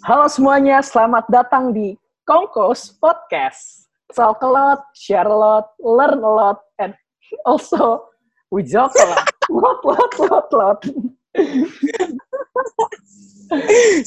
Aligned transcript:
Halo 0.00 0.32
semuanya, 0.32 0.80
selamat 0.80 1.28
datang 1.28 1.76
di 1.76 1.92
Kongkos 2.24 2.96
Podcast. 2.96 3.84
Talk 4.16 4.40
a 4.40 4.48
lot, 4.48 4.80
share 4.96 5.28
a 5.28 5.36
lot, 5.36 5.76
learn 5.76 6.24
a 6.24 6.32
lot, 6.40 6.64
and 6.80 6.96
also 7.44 8.08
we 8.48 8.64
joke 8.64 8.96
a 8.96 9.04
lot. 9.04 9.28
lot, 9.52 9.80
lot, 9.84 10.12
lot, 10.24 10.48
lot. 10.56 10.80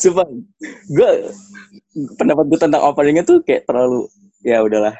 Sumpah, 0.02 0.26
gue 0.98 1.12
pendapat 2.18 2.46
gue 2.50 2.60
tentang 2.60 2.82
openingnya 2.90 3.22
tuh 3.22 3.46
kayak 3.46 3.70
terlalu 3.70 4.10
ya 4.42 4.66
udahlah. 4.66 4.98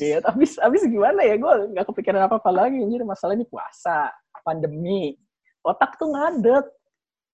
Iya, 0.00 0.24
habis 0.24 0.56
habis 0.56 0.88
gimana 0.88 1.20
ya? 1.20 1.36
Gue 1.36 1.68
nggak 1.76 1.84
kepikiran 1.84 2.24
apa-apa 2.24 2.48
lagi. 2.48 2.80
Anjir, 2.80 3.04
masalah 3.04 3.36
ini 3.36 3.44
puasa, 3.44 4.08
pandemi. 4.40 5.20
Otak 5.60 6.00
tuh 6.00 6.08
ngadet. 6.16 6.64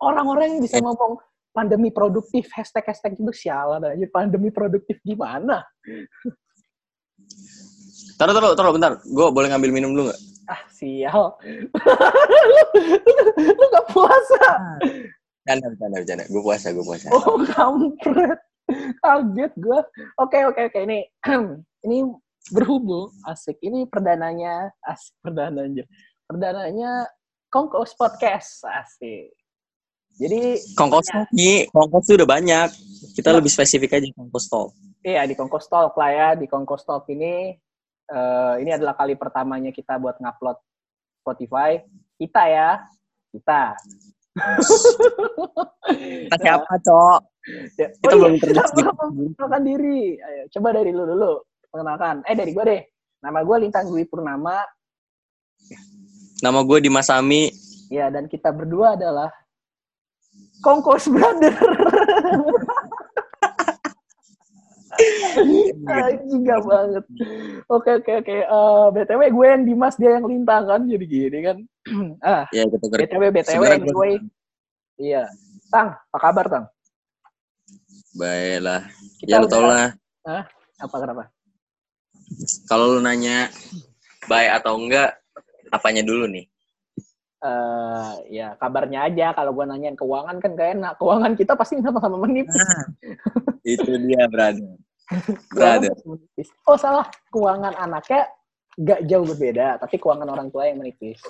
Orang-orang 0.02 0.58
yang 0.58 0.60
bisa 0.66 0.82
ngomong 0.82 1.22
pandemi 1.56 1.88
produktif, 1.88 2.52
hashtag-hashtag 2.52 3.16
itu 3.16 3.32
sialan 3.32 3.80
aja. 3.80 4.06
Pandemi 4.12 4.52
produktif 4.52 5.00
gimana? 5.00 5.64
Taruh, 8.20 8.36
taruh, 8.36 8.52
taruh, 8.52 8.72
bentar. 8.76 9.00
Gue 9.08 9.32
boleh 9.32 9.48
ngambil 9.48 9.70
minum 9.72 9.96
dulu 9.96 10.12
nggak? 10.12 10.20
Ah, 10.52 10.62
sial. 10.68 11.40
lu, 12.52 12.64
lu 13.56 13.64
gak 13.72 13.86
puasa? 13.88 14.50
Canda, 15.48 15.66
canda, 15.80 15.98
canda. 16.04 16.24
Gue 16.28 16.42
puasa, 16.44 16.76
gue 16.76 16.84
puasa. 16.84 17.08
Oh, 17.08 17.40
kampret. 17.48 18.40
Kaget 19.00 19.52
gue. 19.56 19.80
Oke, 20.20 20.38
oke, 20.44 20.60
oke. 20.68 20.78
Ini, 20.84 21.08
ini 21.88 21.98
berhubung. 22.52 23.10
Asik. 23.24 23.56
Ini 23.64 23.88
perdananya. 23.88 24.70
Asik, 24.84 25.16
perdana 25.24 25.64
anjir. 25.64 25.88
Perdananya 26.28 27.08
Kongkos 27.48 27.96
Podcast. 27.96 28.62
Asik. 28.68 29.32
Jadi 30.16 30.56
Kongkos 30.72 31.06
nih, 31.36 31.68
kongkos 31.68 32.04
tuh 32.08 32.16
udah 32.16 32.28
banyak. 32.28 32.68
Kita 33.12 33.32
lebih 33.32 33.52
spesifik 33.52 34.00
aja 34.00 34.08
kongkos 34.16 34.48
talk. 34.48 34.72
Iya 35.06 35.22
di 35.22 35.38
Kongkos 35.38 35.70
Talk 35.70 35.94
lah 35.94 36.10
ya. 36.10 36.28
Di 36.34 36.50
Kongkos 36.50 36.82
Talk 36.82 37.06
ini 37.14 37.54
eh, 38.10 38.54
ini 38.58 38.70
adalah 38.74 38.98
kali 38.98 39.14
pertamanya 39.14 39.70
kita 39.70 40.02
buat 40.02 40.18
ngupload 40.18 40.58
Spotify. 41.22 41.78
Kita 42.18 42.42
ya, 42.50 42.82
kita. 43.30 43.78
Kita 46.26 46.36
siapa, 46.42 46.76
Cok? 46.82 47.20
Ya, 47.78 47.88
Kita 47.88 48.12
oh 48.12 48.18
belum 48.20 48.32
iya, 48.36 48.64
belum 48.76 48.92
Perkenalkan 49.32 49.62
diri. 49.64 50.18
Ayo, 50.18 50.42
coba 50.58 50.68
dari 50.76 50.90
lu 50.92 51.08
dulu. 51.08 51.40
Perkenalkan. 51.70 52.20
Eh 52.26 52.34
dari 52.36 52.50
gue 52.52 52.64
deh. 52.66 52.82
Nama 53.22 53.38
gue 53.46 53.56
Lintang 53.64 53.86
Dwi 53.88 54.04
Purnama. 54.04 54.60
Nama 56.42 56.58
gue 56.66 56.78
Dimas 56.84 57.08
Ami. 57.08 57.48
Ya 57.88 58.10
dan 58.12 58.26
kita 58.28 58.50
berdua 58.52 58.98
adalah 58.98 59.30
Kongkos 60.64 61.08
Brother. 61.12 61.54
Juga 66.26 66.56
banget. 66.64 67.04
Oke 67.68 67.90
oke 68.00 68.12
oke. 68.24 68.36
Eh, 68.46 68.86
btw 68.96 69.22
gue 69.28 69.46
yang 69.46 69.64
Dimas 69.68 69.94
dia 70.00 70.16
yang 70.16 70.24
Lintang 70.24 70.64
kan 70.64 70.80
jadi 70.88 71.04
gini 71.06 71.38
kan. 71.44 71.58
ah 72.24 72.44
Ya, 72.50 72.64
kita 72.64 72.86
btw 72.88 73.22
btw 73.32 73.62
anyway. 73.68 74.14
Iya. 74.96 75.28
Tang, 75.68 75.92
apa 75.92 76.18
kabar 76.18 76.46
Tang? 76.48 76.64
Baiklah. 78.16 78.88
Kita 79.20 79.28
Ya, 79.28 79.42
lu 79.42 79.48
tau 79.50 79.68
lah. 79.68 79.92
Apa 80.80 80.96
kenapa? 80.96 81.28
Kalau 82.66 82.96
lu 82.96 83.00
nanya 83.04 83.52
baik 84.26 84.50
atau 84.62 84.80
enggak, 84.80 85.20
apanya 85.70 86.02
dulu 86.02 86.26
nih? 86.26 86.48
Eh 87.36 88.12
ya 88.32 88.56
kabarnya 88.56 89.12
aja 89.12 89.36
kalau 89.36 89.52
gua 89.52 89.68
nanyain 89.68 89.98
keuangan 89.98 90.40
kan 90.40 90.50
gak 90.56 90.70
enak. 90.80 90.92
Keuangan 90.96 91.32
kita 91.36 91.52
pasti 91.52 91.80
sama-sama 91.84 92.16
menipis. 92.24 92.56
Itu 93.66 93.92
dia, 94.06 94.24
brother. 94.30 94.76
Brother. 95.54 95.94
Oh 96.66 96.74
salah, 96.74 97.06
keuangan 97.30 97.78
anaknya 97.78 98.26
gak 98.74 99.06
jauh 99.06 99.22
berbeda, 99.22 99.78
tapi 99.78 100.02
keuangan 100.02 100.26
orang 100.26 100.48
tua 100.50 100.66
yang 100.66 100.82
menipis. 100.82 101.22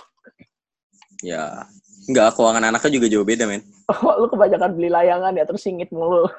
Ya. 1.20 1.68
Enggak, 2.06 2.38
keuangan 2.38 2.72
anaknya 2.72 2.90
juga 2.96 3.06
jauh 3.10 3.26
beda, 3.26 3.44
men. 3.44 3.66
Oh, 3.90 4.24
lu 4.24 4.26
kebanyakan 4.32 4.78
beli 4.78 4.88
layangan 4.88 5.36
ya 5.36 5.44
terus 5.44 5.62
singit 5.64 5.92
mulu. 5.92 6.24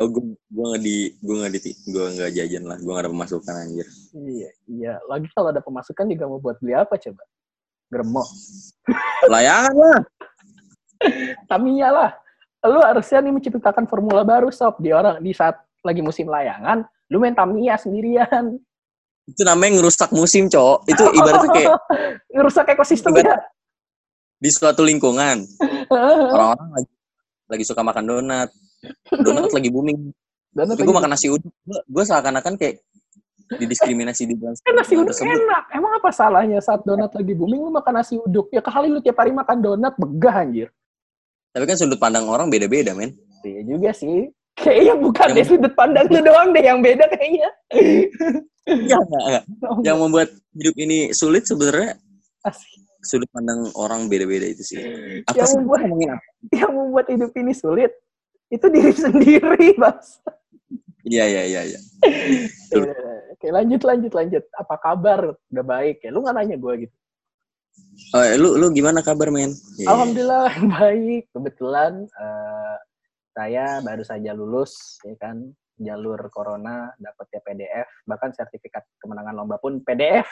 Oh, 0.00 0.08
gue 0.08 0.32
gue 0.48 0.64
nggak 0.64 0.80
di 0.80 0.98
gue 1.20 1.34
nggak 1.36 1.52
di 1.52 1.60
gue 1.92 2.04
nggak 2.16 2.32
jajan 2.32 2.64
lah 2.64 2.80
gue 2.80 2.88
nggak 2.88 3.04
ada 3.04 3.12
pemasukan 3.12 3.54
anjir 3.68 3.84
iya, 4.16 4.50
iya. 4.64 4.94
Lagi 5.04 5.28
kalau 5.36 5.52
ada 5.52 5.60
pemasukan 5.60 6.08
juga 6.08 6.24
mau 6.24 6.40
buat 6.40 6.56
beli 6.64 6.72
apa 6.72 6.96
coba? 6.96 7.20
Gremok. 7.90 8.28
layangan 9.26 9.74
lah 9.74 10.00
Tamiya 11.46 11.88
lah. 11.92 12.10
Lu 12.66 12.80
harusnya 12.82 13.22
nih 13.22 13.32
menciptakan 13.34 13.86
formula 13.86 14.26
baru 14.26 14.50
sob 14.50 14.80
di 14.82 14.90
orang 14.90 15.22
di 15.22 15.30
saat 15.30 15.60
lagi 15.86 16.02
musim 16.02 16.26
layangan, 16.26 16.82
lu 17.12 17.22
main 17.22 17.36
Tamiya 17.36 17.78
sendirian. 17.78 18.58
itu 19.26 19.42
namanya 19.42 19.82
ngerusak 19.82 20.14
musim 20.14 20.46
cowok 20.46 20.86
itu 20.86 21.02
ibaratnya 21.02 21.50
kayak 21.50 21.70
ngerusak 22.38 22.66
ekosistem 22.70 23.10
ya. 23.18 23.42
di 24.38 24.54
suatu 24.54 24.86
lingkungan 24.86 25.42
orang-orang 26.30 26.70
lagi 26.78 26.92
lagi 27.50 27.64
suka 27.66 27.82
makan 27.82 28.06
donat 28.06 28.54
donat 29.10 29.50
lagi 29.58 29.66
booming 29.66 30.14
Dan 30.54 30.70
tapi 30.70 30.86
gue 30.86 30.94
makan 30.94 31.10
nasi 31.10 31.26
uduk 31.26 31.50
gue 31.66 32.04
seakan-akan 32.06 32.54
kayak 32.54 32.86
didiskriminasi 33.48 34.26
di 34.26 34.34
dalam 34.34 34.58
kan 34.58 34.74
nasi 34.74 34.94
uduk 34.94 35.14
tersebut 35.14 35.30
enak. 35.32 35.64
Emang 35.70 35.92
apa 35.94 36.10
salahnya 36.10 36.58
saat 36.58 36.82
donat 36.82 37.10
lagi 37.10 37.30
booming 37.30 37.62
lu 37.62 37.70
makan 37.70 37.94
nasi 37.94 38.18
uduk? 38.18 38.50
Ya 38.50 38.58
kali 38.58 38.90
lu 38.90 38.98
tiap 38.98 39.16
hari 39.16 39.30
makan 39.30 39.58
donat 39.60 39.94
begah 39.94 40.42
anjir. 40.42 40.68
tapi 41.50 41.64
kan 41.64 41.78
sudut 41.78 41.96
pandang 41.96 42.26
orang 42.26 42.50
beda-beda 42.50 42.92
men 42.92 43.16
Iya 43.40 43.62
juga 43.64 43.90
sih. 43.90 44.28
Kayaknya 44.52 44.94
bukan 44.98 45.26
Yang- 45.30 45.36
deh 45.36 45.46
sudut 45.46 45.72
pandang 45.72 46.06
lu 46.06 46.20
doang 46.20 46.48
deh 46.50 46.60
yang 46.60 46.80
beda 46.80 47.04
kayaknya. 47.08 47.48
Enggak, 48.66 49.00
enggak, 49.00 49.22
enggak. 49.24 49.44
Oh, 49.62 49.78
yang 49.80 49.96
membuat 49.96 50.28
hidup 50.52 50.74
ini 50.76 50.98
sulit 51.12 51.46
sebenarnya 51.46 51.94
sudut 53.00 53.30
pandang 53.30 53.70
orang 53.72 54.10
beda-beda 54.10 54.42
itu 54.44 54.66
sih 54.66 54.78
apa 55.22 55.38
Yang 55.38 55.48
sih 55.48 55.56
membuat- 55.62 55.82
apa 55.86 56.18
Yang 56.50 56.72
membuat 56.74 57.06
hidup 57.06 57.32
ini 57.32 57.52
sulit 57.54 57.92
itu 58.46 58.66
diri 58.66 58.92
sendiri, 59.06 59.66
Bas. 59.78 60.18
iya 61.06 61.24
iya 61.24 61.42
iya 61.46 61.60
iya 61.64 61.80
Oke, 63.36 63.52
lanjut 63.52 63.84
lanjut 63.84 64.12
lanjut. 64.16 64.44
Apa 64.56 64.80
kabar? 64.80 65.36
Udah 65.52 65.64
baik 65.64 66.00
ya? 66.00 66.08
Lu 66.08 66.24
nggak 66.24 66.36
nanya 66.40 66.56
gue 66.56 66.88
gitu. 66.88 66.96
oh, 68.16 68.24
lu 68.40 68.56
lu 68.56 68.72
gimana 68.72 69.04
kabar 69.04 69.28
men 69.28 69.52
Iya. 69.76 69.92
Alhamdulillah 69.92 70.48
baik. 70.80 71.28
Kebetulan 71.36 72.08
eh, 72.08 72.76
saya 73.36 73.84
baru 73.84 74.00
saja 74.00 74.32
lulus 74.32 74.96
ya 75.04 75.12
kan 75.20 75.52
jalur 75.76 76.16
corona 76.32 76.88
dapetnya 76.96 77.40
PDF 77.44 77.88
bahkan 78.08 78.32
sertifikat 78.32 78.80
kemenangan 78.96 79.36
lomba 79.36 79.60
pun 79.60 79.84
PDF 79.84 80.24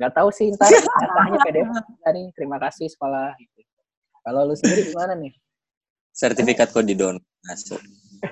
nggak 0.00 0.12
tahu 0.16 0.32
sih 0.32 0.48
ntar 0.56 0.72
katanya 0.72 1.38
PDF 1.44 1.68
nih 2.16 2.32
terima 2.32 2.56
kasih 2.56 2.88
sekolah 2.88 3.36
gitu. 3.36 3.60
kalau 4.24 4.48
lu 4.48 4.56
sendiri 4.56 4.88
gimana 4.88 5.12
nih 5.20 5.36
sertifikat 6.16 6.72
kok 6.72 6.84
di 6.88 6.96
down 6.96 7.20
masuk 7.44 7.80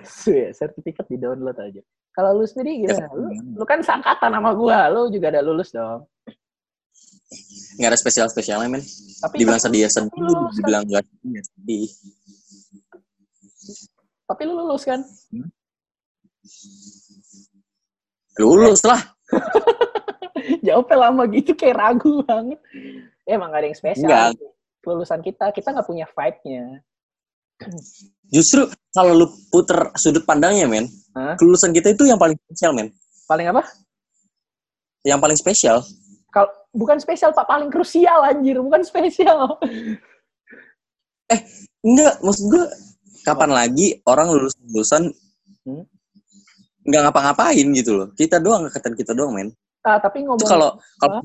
Suy, 0.08 0.48
sertifikat 0.58 1.04
di 1.04 1.20
download 1.20 1.60
aja 1.60 1.84
kalau 2.14 2.30
lu 2.38 2.46
sendiri 2.46 2.86
gimana? 2.86 3.10
Lu, 3.10 3.26
lu 3.58 3.64
kan 3.66 3.82
seangkatan 3.82 4.30
sama 4.30 4.54
gua 4.54 4.86
lu 4.86 5.10
juga 5.10 5.34
ada 5.34 5.42
lulus 5.42 5.74
dong. 5.74 6.06
Nggak 7.74 7.90
ada 7.90 7.98
spesial 7.98 8.30
spesialnya 8.30 8.70
men. 8.70 8.82
Tapi 9.18 9.42
dibilang 9.42 9.58
tapi- 9.58 9.74
sedih 9.74 9.80
ya 9.82 9.90
sedih. 9.90 10.10
lulus 10.22 10.54
kan? 10.54 10.58
dibilang 10.62 10.82
gak 10.86 11.04
sedih 11.10 11.32
ya 11.34 11.42
sedih. 11.42 11.86
Tapi 14.24 14.42
lu 14.46 14.52
lulus 14.62 14.82
kan? 14.86 15.00
Lulus 18.38 18.80
lah. 18.86 19.00
Jawabnya 20.66 20.96
lama 21.10 21.22
gitu 21.34 21.52
kayak 21.58 21.76
ragu 21.76 22.22
banget. 22.22 22.62
Ya 23.26 23.40
emang 23.40 23.50
gak 23.50 23.60
ada 23.64 23.66
yang 23.66 23.78
spesial 23.78 24.06
Enggak. 24.06 24.30
lulusan 24.84 25.20
kita 25.24 25.48
kita 25.50 25.72
nggak 25.72 25.88
punya 25.88 26.04
vibe-nya 26.12 26.84
justru 28.28 28.66
kalau 28.90 29.14
lu 29.14 29.26
puter 29.48 29.94
sudut 29.94 30.26
pandangnya 30.26 30.66
men 30.66 30.86
Hah? 31.14 31.38
kelulusan 31.38 31.70
kita 31.70 31.94
itu 31.94 32.04
yang 32.04 32.18
paling 32.18 32.34
spesial 32.46 32.74
men 32.74 32.90
paling 33.24 33.46
apa 33.48 33.62
yang 35.06 35.22
paling 35.22 35.38
spesial 35.38 35.80
kalau 36.34 36.50
bukan 36.74 36.98
spesial 36.98 37.30
pak 37.30 37.46
paling 37.46 37.70
krusial 37.70 38.26
anjir 38.26 38.58
bukan 38.58 38.82
spesial 38.82 39.54
enggak 41.84 42.14
maksud 42.20 42.44
gue 42.50 42.64
kapan 43.22 43.50
lagi 43.52 43.86
orang 44.04 44.32
lulus 44.32 44.54
lulusan 44.60 45.12
Hmm? 45.64 45.80
nggak 46.84 47.08
ngapa-ngapain 47.08 47.64
gitu 47.72 47.96
loh 47.96 48.08
kita 48.12 48.36
doang 48.36 48.68
angkatan 48.68 48.92
kita 48.92 49.16
doang 49.16 49.32
men 49.32 49.48
ah 49.80 49.96
tapi 49.96 50.20
itu 50.20 50.28
ngomong 50.28 50.44
kalau 50.44 50.76
kalau 51.00 51.24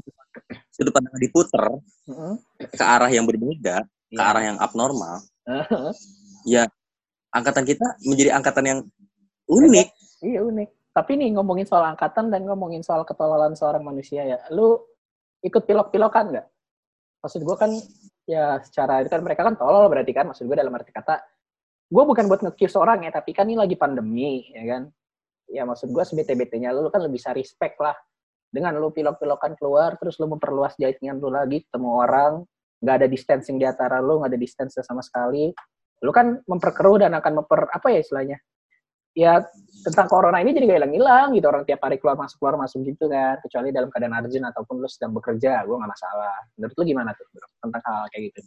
sudut 0.72 0.96
pandang 0.96 1.20
diputer 1.20 1.60
Heeh. 2.08 2.34
ke 2.72 2.80
arah 2.80 3.12
yang 3.12 3.28
berbeda 3.28 3.84
ke 3.84 4.16
Iya. 4.16 4.24
arah 4.32 4.44
yang 4.48 4.58
abnormal 4.64 5.20
Heeh. 5.44 5.92
Ya 6.46 6.64
angkatan 7.34 7.64
kita 7.66 7.98
menjadi 8.06 8.32
angkatan 8.36 8.66
yang 8.66 8.80
unik 9.50 9.88
iya 10.24 10.40
unik 10.44 10.70
tapi 10.94 11.12
nih 11.16 11.30
ngomongin 11.38 11.66
soal 11.68 11.86
angkatan 11.86 12.30
dan 12.30 12.44
ngomongin 12.44 12.84
soal 12.84 13.08
ketololan 13.08 13.56
seorang 13.56 13.84
manusia 13.84 14.26
ya 14.26 14.40
lu 14.52 14.80
ikut 15.44 15.64
pilok-pilokan 15.64 16.36
nggak 16.36 16.48
maksud 17.24 17.42
gue 17.44 17.58
kan 17.60 17.72
ya 18.28 18.60
secara 18.64 19.04
itu 19.04 19.10
kan 19.12 19.22
mereka 19.24 19.44
kan 19.44 19.56
tolol 19.60 19.88
berarti 19.92 20.12
kan 20.16 20.28
maksud 20.32 20.48
gue 20.48 20.58
dalam 20.58 20.72
arti 20.76 20.92
kata 20.92 21.20
gue 21.90 22.04
bukan 22.06 22.30
buat 22.30 22.42
nge 22.46 22.78
orang 22.78 23.10
ya, 23.10 23.12
tapi 23.12 23.34
kan 23.34 23.50
ini 23.50 23.58
lagi 23.58 23.74
pandemi, 23.74 24.46
ya 24.54 24.64
kan. 24.78 24.84
Ya 25.50 25.66
maksud 25.66 25.90
gue 25.90 26.04
sebete-betenya 26.06 26.70
lu 26.70 26.94
kan 26.94 27.02
lebih 27.02 27.18
bisa 27.18 27.34
respect 27.34 27.82
lah. 27.82 27.98
Dengan 28.50 28.78
lu 28.78 28.94
pilok-pilokan 28.94 29.58
keluar, 29.58 29.98
terus 29.98 30.22
lu 30.22 30.30
memperluas 30.30 30.78
jaringan 30.78 31.18
lu 31.18 31.34
lagi, 31.34 31.66
ketemu 31.66 31.90
orang, 31.90 32.34
nggak 32.82 32.96
ada 33.02 33.08
distancing 33.10 33.58
di 33.58 33.66
antara 33.66 33.98
lu, 34.02 34.22
nggak 34.22 34.30
ada 34.38 34.40
distance 34.42 34.78
sama 34.86 35.02
sekali. 35.02 35.50
Lu 36.04 36.12
kan 36.16 36.40
memperkeruh 36.44 37.04
dan 37.04 37.12
akan 37.18 37.44
memper, 37.44 37.68
apa 37.70 37.88
ya 37.92 38.00
istilahnya, 38.00 38.38
ya 39.18 39.44
tentang 39.84 40.08
corona 40.08 40.40
ini 40.40 40.56
jadi 40.56 40.66
gak 40.70 40.78
hilang-hilang 40.84 41.28
gitu. 41.36 41.46
Orang 41.52 41.64
tiap 41.68 41.84
hari 41.84 42.00
keluar 42.00 42.16
masuk 42.16 42.38
keluar 42.40 42.56
masuk 42.60 42.84
gitu 42.88 43.12
kan. 43.12 43.36
Kecuali 43.44 43.70
dalam 43.76 43.90
keadaan 43.92 44.16
urgent 44.24 44.46
ataupun 44.52 44.76
lu 44.80 44.88
sedang 44.88 45.12
bekerja. 45.12 45.64
Gue 45.68 45.76
nggak 45.76 45.92
masalah. 45.92 46.36
Menurut 46.56 46.76
lu 46.76 46.84
gimana 46.88 47.12
tuh 47.16 47.26
bro? 47.36 47.48
Tentang 47.60 47.82
hal, 47.84 47.96
-hal 47.96 48.06
kayak 48.12 48.24
gitu. 48.32 48.42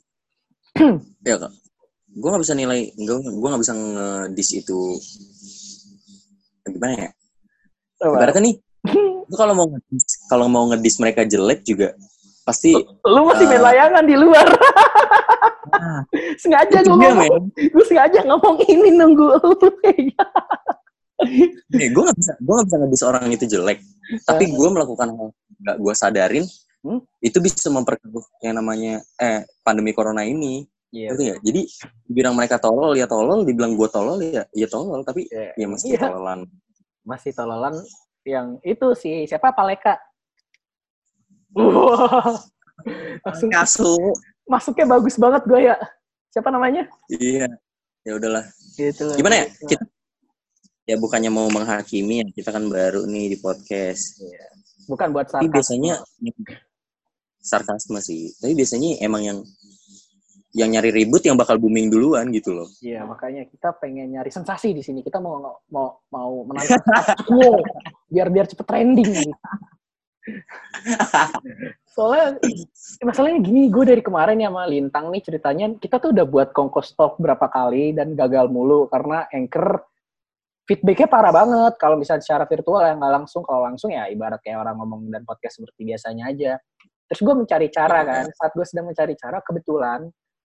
Ya 1.29 1.37
kak. 1.37 1.53
Gue 2.13 2.29
nggak 2.29 2.43
bisa 2.45 2.55
nilai 2.57 2.81
gue 2.93 3.19
gue 3.21 3.49
nggak 3.49 3.63
bisa 3.63 3.75
ngedis 3.77 4.49
itu. 4.65 4.81
Gimana 6.69 6.95
ya? 6.97 7.11
Oh, 8.03 8.19
ibaratnya 8.19 8.43
nih 8.51 8.57
lu 9.33 9.35
kalau 9.41 9.55
mau 9.57 9.65
ngedis 9.65 10.05
kalau 10.29 10.47
mau 10.53 10.65
ngedis 10.69 11.01
mereka 11.01 11.25
jelek 11.25 11.65
juga 11.65 11.97
pasti 12.45 12.77
lu 13.09 13.21
masih 13.25 13.47
uh, 13.47 13.51
main 13.55 13.63
layangan 13.65 14.05
di 14.05 14.17
luar 14.21 14.45
nah, 15.83 16.01
sengaja 16.43 16.79
gue 16.87 16.95
ngomong 16.95 17.51
gue 17.59 17.85
sengaja 17.91 18.21
ngomong 18.23 18.57
ini 18.71 18.95
nunggu 18.95 19.27
lu 19.43 19.69
Nih, 21.71 21.89
gue 21.95 22.03
gak 22.03 22.19
bisa, 22.19 22.33
gue 22.35 22.55
gak 22.55 22.67
bisa 22.67 22.77
ngedis 22.83 23.03
orang 23.07 23.31
itu 23.31 23.45
jelek. 23.47 23.79
Tapi 24.27 24.51
gue 24.51 24.69
melakukan 24.75 25.15
hal 25.15 25.29
gak 25.63 25.77
gue 25.79 25.95
sadarin, 25.95 26.45
hmm? 26.83 27.01
itu 27.23 27.39
bisa 27.39 27.71
memperkeruh 27.71 28.27
yang 28.43 28.59
namanya 28.59 28.99
eh 29.23 29.47
pandemi 29.63 29.95
corona 29.95 30.27
ini. 30.27 30.67
Iya. 30.93 31.15
Yeah. 31.17 31.39
Jadi 31.41 31.63
dibilang 32.11 32.35
mereka 32.37 32.59
tolol 32.59 32.93
ya 32.99 33.07
tolol, 33.07 33.47
dibilang 33.47 33.79
gue 33.79 33.89
tolol 33.89 34.19
ya 34.21 34.45
ya 34.51 34.67
tolol, 34.67 35.01
tapi 35.07 35.31
yeah. 35.31 35.55
ya 35.57 35.67
masih 35.71 35.95
yeah. 35.95 36.03
tololan. 36.11 36.41
Masih 37.07 37.31
tololan 37.33 37.75
yang 38.27 38.59
itu 38.63 38.87
sih 38.99 39.25
siapa 39.25 39.55
Paleka. 39.55 39.97
Langsung 43.23 43.51
Kasu. 43.51 43.95
Masuknya 44.49 44.87
bagus 44.87 45.17
banget 45.19 45.43
gue 45.47 45.61
ya. 45.73 45.77
Siapa 46.33 46.49
namanya? 46.51 46.89
Iya. 47.13 47.47
Ya 48.03 48.13
udahlah. 48.19 48.45
Gitu 48.75 49.15
Gimana 49.15 49.45
ya? 49.45 49.47
Kita 49.69 49.85
ya 50.87 50.99
bukannya 50.99 51.31
mau 51.31 51.47
menghakimi 51.47 52.27
ya 52.27 52.29
kita 52.35 52.51
kan 52.51 52.67
baru 52.67 53.07
nih 53.07 53.33
di 53.33 53.39
podcast 53.39 54.19
iya. 54.19 54.47
bukan 54.91 55.15
buat 55.15 55.31
sarkasme. 55.31 55.47
tapi 55.47 55.55
biasanya 55.55 55.95
sarkasme 57.39 57.99
sih 58.03 58.35
tapi 58.43 58.53
biasanya 58.59 58.99
emang 59.07 59.23
yang 59.23 59.39
yang 60.53 60.69
nyari 60.69 60.93
ribut 60.93 61.25
yang 61.25 61.39
bakal 61.39 61.57
booming 61.57 61.87
duluan 61.87 62.35
gitu 62.35 62.51
loh 62.51 62.69
iya 62.83 63.07
makanya 63.07 63.47
kita 63.47 63.79
pengen 63.79 64.11
nyari 64.11 64.29
sensasi 64.35 64.75
di 64.75 64.83
sini 64.83 65.07
kita 65.07 65.23
mau 65.23 65.39
mau 65.71 66.03
mau 66.11 66.43
menantang 66.43 66.83
biar 68.13 68.29
biar 68.29 68.47
cepet 68.51 68.67
trending 68.67 69.11
gitu. 69.23 69.33
soalnya 71.93 72.41
masalahnya 73.09 73.41
gini 73.45 73.69
gue 73.69 73.85
dari 73.85 74.03
kemarin 74.03 74.41
ya 74.41 74.49
sama 74.49 74.65
Lintang 74.65 75.13
nih 75.13 75.23
ceritanya 75.23 75.67
kita 75.77 76.01
tuh 76.01 76.11
udah 76.17 76.25
buat 76.25 76.49
kongkos 76.57 76.97
talk 76.97 77.21
berapa 77.21 77.47
kali 77.53 77.93
dan 77.93 78.17
gagal 78.17 78.49
mulu 78.49 78.89
karena 78.89 79.29
anchor 79.29 79.85
feedbacknya 80.67 81.09
parah 81.11 81.33
banget. 81.35 81.75
Kalau 81.77 81.97
misalnya 81.99 82.23
secara 82.25 82.45
virtual 82.49 82.81
ya 82.81 82.95
nggak 82.97 83.13
langsung. 83.13 83.43
Kalau 83.45 83.61
langsung 83.67 83.91
ya 83.93 84.09
ibarat 84.09 84.41
kayak 84.41 84.63
orang 84.63 84.77
ngomong 84.81 85.11
dan 85.13 85.23
podcast 85.29 85.61
seperti 85.61 85.83
biasanya 85.85 86.25
aja. 86.33 86.53
Terus 87.13 87.21
gue 87.21 87.35
mencari 87.37 87.69
cara 87.69 87.99
iya. 88.01 88.09
kan 88.09 88.25
saat 88.33 88.53
gue 88.57 88.67
sedang 88.67 88.87
mencari 88.89 89.15
cara 89.19 89.39
kebetulan 89.45 90.01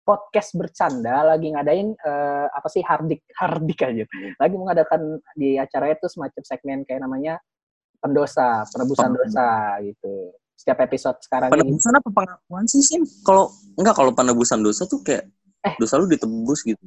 podcast 0.08 0.56
bercanda 0.56 1.36
lagi 1.36 1.52
ngadain 1.52 1.96
uh, 2.00 2.48
apa 2.52 2.68
sih 2.68 2.84
hardik 2.84 3.24
hardik 3.40 3.80
aja. 3.88 4.04
Lagi 4.36 4.56
mengadakan 4.60 5.24
di 5.36 5.56
acara 5.56 5.96
itu 5.96 6.12
semacam 6.12 6.44
segmen 6.44 6.80
kayak 6.84 7.08
namanya 7.08 7.40
pendosa 8.04 8.68
penebusan 8.68 9.12
dosa 9.16 9.80
gitu 9.82 10.36
setiap 10.58 10.82
episode 10.84 11.18
sekarang 11.22 11.54
penebusan 11.54 11.94
ini. 11.94 12.00
apa 12.02 12.10
pengakuan 12.10 12.66
sih 12.66 12.82
sih 12.82 13.00
kalau 13.22 13.54
enggak 13.78 13.94
kalau 13.94 14.12
penebusan 14.12 14.60
dosa 14.66 14.90
tuh 14.90 15.00
kayak 15.06 15.30
eh. 15.64 15.74
dosa 15.78 16.02
lu 16.02 16.10
ditebus 16.10 16.66
gitu 16.66 16.82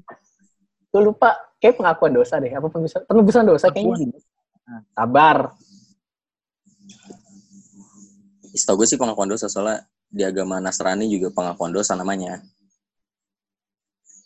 gue 0.90 1.00
lupa 1.00 1.38
kayak 1.62 1.78
pengakuan 1.78 2.12
dosa 2.12 2.42
deh 2.42 2.50
apa 2.50 2.66
penebusan 2.66 3.00
penebusan 3.06 3.44
dosa 3.46 3.66
kayaknya 3.70 4.10
nah, 4.66 4.82
sabar 4.98 5.54
Setahu 8.50 8.82
gue 8.82 8.86
sih 8.90 8.98
pengakuan 8.98 9.30
dosa 9.30 9.46
soalnya 9.46 9.86
di 10.10 10.26
agama 10.26 10.58
Nasrani 10.58 11.06
juga 11.06 11.30
pengakuan 11.30 11.70
dosa 11.70 11.94
namanya. 11.94 12.42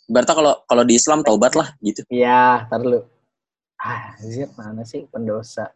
Berarti 0.09 0.33
kalau 0.33 0.55
kalau 0.65 0.85
di 0.85 0.97
Islam 0.97 1.21
taubat 1.21 1.53
lah 1.57 1.69
gitu. 1.85 2.05
Iya, 2.09 2.65
tar 2.69 2.81
lu. 2.85 3.05
Ah, 3.81 4.17
zip 4.21 4.49
mana 4.57 4.85
sih 4.85 5.05
pendosa? 5.13 5.69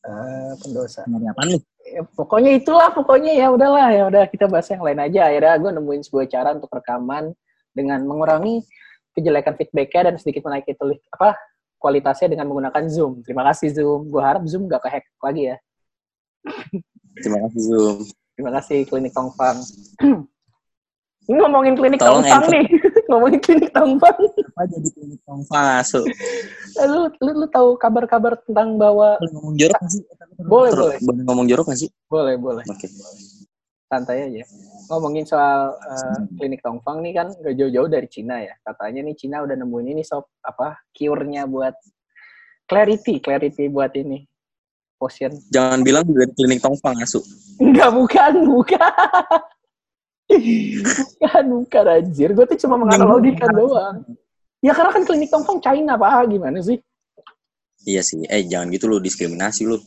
Uh, 0.00 0.56
pendosa. 0.64 1.04
Nyari 1.04 1.26
apa 1.28 1.42
lu? 1.44 1.60
Ya, 1.92 2.02
pokoknya 2.16 2.56
itulah, 2.56 2.88
pokoknya 2.88 3.36
ya 3.36 3.52
udahlah, 3.52 3.92
ya 3.92 4.08
udah 4.08 4.24
kita 4.32 4.48
bahas 4.48 4.64
yang 4.72 4.80
lain 4.80 4.96
aja. 4.96 5.28
Akhirnya 5.28 5.60
gue 5.60 5.70
nemuin 5.76 6.02
sebuah 6.08 6.24
cara 6.24 6.56
untuk 6.56 6.72
rekaman 6.72 7.36
dengan 7.76 8.00
mengurangi 8.08 8.64
kejelekan 9.12 9.52
feedbacknya 9.60 10.08
dan 10.08 10.14
sedikit 10.16 10.48
menaiki 10.48 10.72
tulis 10.72 10.96
apa 11.12 11.36
kualitasnya 11.76 12.32
dengan 12.32 12.48
menggunakan 12.48 12.88
Zoom. 12.88 13.20
Terima 13.20 13.44
kasih 13.44 13.76
Zoom. 13.76 14.08
Gue 14.08 14.22
harap 14.24 14.40
Zoom 14.48 14.72
gak 14.72 14.88
kehack 14.88 15.04
lagi 15.20 15.52
ya. 15.52 15.56
Terima 17.20 17.38
kasih 17.44 17.60
Zoom. 17.60 17.96
Terima 18.32 18.50
kasih 18.56 18.78
Klinik 18.88 19.12
Tongfang. 19.12 19.60
Ini 21.22 21.38
ngomongin 21.38 21.78
klinik 21.78 22.02
Tolong 22.02 22.26
Tongfang 22.26 22.50
nih. 22.50 22.66
ngomongin 23.10 23.38
klinik 23.38 23.70
Tongfang. 23.70 24.18
Apa 24.26 24.62
jadi 24.66 24.88
klinik 24.90 25.20
Tongfang 25.22 25.64
masuk? 25.78 26.04
Lu, 26.82 27.00
lu, 27.22 27.30
lu 27.38 27.46
tahu 27.46 27.78
kabar-kabar 27.78 28.42
tentang 28.42 28.74
bahwa... 28.74 29.22
ngomong 29.30 29.54
jorok 29.54 29.86
sih? 29.86 30.02
Boleh, 30.52 30.72
boleh. 30.76 30.96
Boleh 31.00 31.22
ngomong 31.24 31.46
jorok 31.48 31.72
gak 31.72 31.80
sih? 31.80 31.88
Boleh, 32.12 32.36
boleh. 32.36 32.64
Oke. 32.68 32.84
Okay. 32.84 32.90
Santai 33.88 34.28
aja 34.28 34.44
ngomongin 34.92 35.24
soal 35.24 35.72
uh, 35.72 36.20
klinik 36.36 36.60
Tongfang 36.60 37.00
nih 37.00 37.16
kan 37.16 37.32
gak 37.32 37.56
jauh-jauh 37.56 37.88
dari 37.88 38.08
Cina 38.12 38.44
ya. 38.44 38.52
Katanya 38.60 39.00
nih 39.08 39.16
Cina 39.16 39.40
udah 39.40 39.56
nemuin 39.56 39.96
ini 39.96 40.02
sob 40.04 40.28
apa 40.44 40.80
cure-nya 40.92 41.48
buat 41.48 41.72
clarity, 42.68 43.24
clarity 43.24 43.72
buat 43.72 43.96
ini 43.96 44.28
potion. 45.00 45.32
Jangan 45.48 45.80
bilang 45.80 46.04
dari 46.04 46.28
klinik 46.36 46.60
Tongfang 46.60 47.00
asu. 47.00 47.24
Enggak, 47.56 47.90
bukan, 47.96 48.32
bukan. 48.44 48.92
bukan, 50.32 51.44
bukan 51.60 51.84
anjir. 51.88 52.28
Gue 52.36 52.44
tuh 52.48 52.58
cuma 52.68 52.76
menganalogikan 52.80 53.50
doang. 53.56 53.96
Ya 54.62 54.76
karena 54.76 54.92
kan 54.92 55.02
klinik 55.08 55.32
Tongfang 55.32 55.58
China, 55.64 55.96
Pak. 55.96 56.28
Gimana 56.28 56.60
sih? 56.60 56.78
Iya 57.82 58.04
sih. 58.04 58.22
Eh, 58.28 58.46
jangan 58.46 58.70
gitu 58.70 58.86
lo 58.86 59.02
diskriminasi 59.02 59.66
lo 59.66 59.80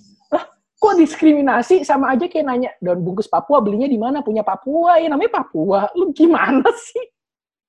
kok 0.85 0.97
diskriminasi? 1.01 1.81
Sama 1.81 2.13
aja 2.13 2.29
kayak 2.29 2.45
nanya 2.45 2.69
daun 2.77 3.01
bungkus 3.01 3.25
Papua 3.25 3.57
belinya 3.65 3.89
di 3.89 3.97
mana? 3.97 4.21
Punya 4.21 4.45
Papua. 4.45 5.01
Ya 5.01 5.09
namanya 5.09 5.41
Papua. 5.41 5.89
Lu 5.97 6.13
gimana 6.13 6.61
sih? 6.77 7.05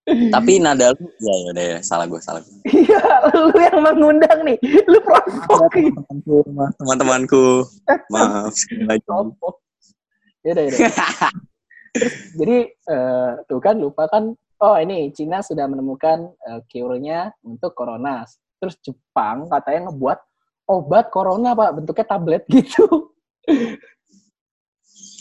Tapi 0.07 0.63
nada 0.63 0.95
lu 0.95 1.11
ya 1.19 1.35
ya 1.35 1.49
udah 1.51 1.65
ya, 1.67 1.79
salah 1.83 2.07
gue 2.07 2.23
salah 2.23 2.39
gue 2.39 2.55
iya 2.71 3.27
lu 3.35 3.51
yang 3.59 3.83
mengundang 3.83 4.39
nih. 4.47 4.55
Lu 4.87 5.03
provok 5.03 5.75
teman-temanku. 6.79 7.67
Maaf 8.15 8.55
ya 10.47 10.51
udah 10.55 10.65
ya 10.71 10.91
jadi 12.39 12.59
uh, 12.87 13.31
tuh 13.51 13.59
kan 13.59 13.75
lupa 13.75 14.07
kan 14.07 14.31
oh 14.63 14.77
ini 14.79 15.11
Cina 15.11 15.43
sudah 15.43 15.67
menemukan 15.67 16.31
uh, 16.47 16.63
cure-nya 16.71 17.35
untuk 17.43 17.75
corona 17.75 18.23
terus 18.63 18.79
Jepang 18.79 19.51
katanya 19.51 19.91
ngebuat 19.91 20.19
obat 20.67 21.09
corona 21.09 21.55
pak. 21.55 21.71
Bentuknya 21.83 22.07
tablet 22.07 22.43
gitu. 22.55 23.15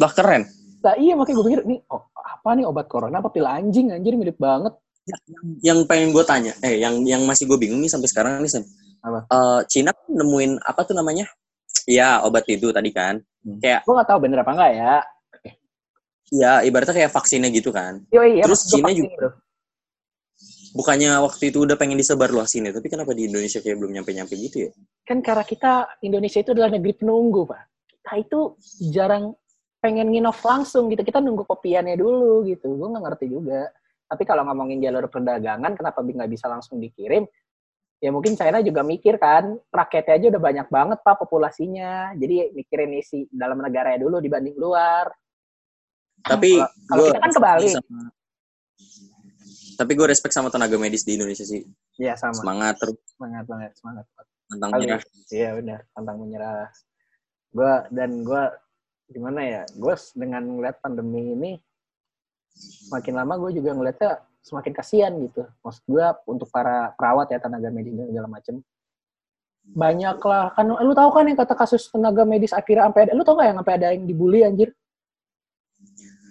Lah 0.02 0.12
keren. 0.12 0.44
Nah 0.82 0.96
iya 1.02 1.18
makanya 1.18 1.36
gue 1.42 1.46
pikir 1.50 1.62
nih 1.66 1.80
oh, 1.90 2.06
apa 2.14 2.50
nih 2.54 2.66
obat 2.66 2.86
corona? 2.90 3.22
Apa 3.22 3.30
pil 3.34 3.48
anjing? 3.48 3.94
Anjir 3.94 4.14
mirip 4.18 4.38
banget. 4.38 4.74
Ya, 5.06 5.18
yang, 5.30 5.46
yang 5.62 5.80
pengen 5.86 6.10
gue 6.10 6.26
tanya 6.26 6.58
eh 6.66 6.82
yang 6.82 7.06
yang 7.06 7.22
masih 7.30 7.46
gue 7.46 7.62
bingung 7.62 7.78
nih 7.78 7.94
sampai 7.94 8.10
sekarang 8.10 8.42
nih 8.42 8.50
Sam 8.50 8.66
apa? 9.06 9.20
Uh, 9.30 9.62
Cina 9.70 9.94
nemuin 10.10 10.66
apa 10.66 10.82
tuh 10.82 10.98
namanya? 10.98 11.30
Ya 11.86 12.26
obat 12.26 12.50
itu 12.50 12.74
tadi 12.74 12.90
kan. 12.90 13.22
Hmm. 13.46 13.62
kayak 13.62 13.86
gue 13.86 13.94
nggak 13.94 14.10
tahu 14.10 14.20
bener 14.26 14.42
apa 14.42 14.52
enggak 14.58 14.74
ya. 14.74 14.94
Ya, 16.34 16.66
ibaratnya 16.66 16.98
kayak 16.98 17.14
vaksinnya 17.14 17.54
gitu 17.54 17.70
kan. 17.70 18.02
Yo, 18.10 18.26
iya, 18.26 18.50
Terus 18.50 18.66
Cina 18.66 18.90
juga, 18.90 19.14
bro 19.14 19.45
bukannya 20.76 21.16
waktu 21.24 21.56
itu 21.56 21.64
udah 21.64 21.80
pengen 21.80 21.96
disebar 21.96 22.36
luasin 22.36 22.68
ya, 22.68 22.76
tapi 22.76 22.92
kenapa 22.92 23.16
di 23.16 23.32
Indonesia 23.32 23.64
kayak 23.64 23.80
belum 23.80 23.96
nyampe-nyampe 23.96 24.36
gitu 24.36 24.68
ya? 24.68 24.72
Kan 25.08 25.24
karena 25.24 25.48
kita, 25.48 25.88
Indonesia 26.04 26.44
itu 26.44 26.52
adalah 26.52 26.76
negeri 26.76 26.94
penunggu, 27.00 27.48
Pak. 27.48 27.64
Kita 27.88 28.12
itu 28.20 28.40
jarang 28.92 29.32
pengen 29.80 30.12
nginov 30.12 30.36
langsung 30.44 30.92
gitu. 30.92 31.02
Kita 31.08 31.24
nunggu 31.24 31.48
kopiannya 31.48 31.96
dulu 31.96 32.44
gitu. 32.44 32.76
Gue 32.76 32.88
nggak 32.92 33.04
ngerti 33.08 33.26
juga. 33.32 33.72
Tapi 34.06 34.24
kalau 34.28 34.44
ngomongin 34.46 34.84
jalur 34.84 35.08
perdagangan, 35.08 35.74
kenapa 35.74 36.04
nggak 36.04 36.30
bisa 36.30 36.52
langsung 36.52 36.84
dikirim? 36.84 37.24
Ya 38.04 38.12
mungkin 38.12 38.36
China 38.36 38.60
juga 38.60 38.84
mikir 38.84 39.16
kan, 39.18 39.56
rakyatnya 39.72 40.14
aja 40.20 40.26
udah 40.36 40.42
banyak 40.44 40.68
banget 40.68 41.00
Pak 41.02 41.16
populasinya. 41.24 42.12
Jadi 42.20 42.52
mikirin 42.52 42.92
isi 43.00 43.26
dalam 43.32 43.64
negara 43.64 43.96
dulu 43.96 44.20
dibanding 44.20 44.60
luar. 44.60 45.08
Tapi 46.20 46.60
kalau 46.92 47.04
kita 47.08 47.20
kan 47.24 47.32
kebalik. 47.32 47.72
Sama 47.80 48.12
Tapi 49.76 49.92
gue 49.92 50.08
respect 50.08 50.32
sama 50.32 50.48
tenaga 50.48 50.80
medis 50.80 51.04
di 51.04 51.20
Indonesia 51.20 51.44
sih. 51.44 51.62
Iya 52.00 52.16
sama. 52.16 52.40
Semangat 52.40 52.76
terus. 52.80 52.98
Semangat 53.12 53.46
banget, 53.46 53.72
semangat. 53.76 54.06
Tantang 54.48 54.72
menyerah. 54.80 55.02
Iya 55.30 55.50
benar, 55.60 55.80
tantang 55.92 56.18
menyerah. 56.24 56.68
Gue 57.52 57.74
dan 57.92 58.12
gue 58.24 58.44
gimana 59.12 59.40
ya? 59.44 59.62
Gue 59.76 59.96
dengan 60.16 60.44
ngeliat 60.44 60.78
pandemi 60.80 61.36
ini, 61.36 61.52
makin 62.90 63.14
lama 63.16 63.34
gue 63.42 63.52
juga 63.60 63.76
ngeliatnya 63.76 64.24
semakin 64.46 64.74
kasihan 64.78 65.12
gitu. 65.20 65.44
Maksud 65.66 65.84
gue 65.90 66.06
untuk 66.30 66.48
para 66.54 66.94
perawat 66.96 67.34
ya 67.34 67.42
tenaga 67.42 67.74
medis 67.74 67.94
dan 67.98 68.08
segala 68.08 68.28
macem. 68.30 68.56
Banyak 69.66 70.22
lah 70.22 70.54
kan 70.54 70.70
lu 70.70 70.94
tahu 70.94 71.10
kan 71.10 71.26
yang 71.26 71.40
kata 71.42 71.58
kasus 71.58 71.90
tenaga 71.90 72.22
medis 72.22 72.54
akhirnya 72.54 72.86
sampai 72.86 73.10
ada 73.10 73.14
lu 73.18 73.26
tau 73.26 73.34
gak 73.34 73.50
yang 73.50 73.58
sampai 73.58 73.76
ada 73.82 73.88
yang 73.98 74.06
dibully 74.06 74.46
anjir? 74.46 74.70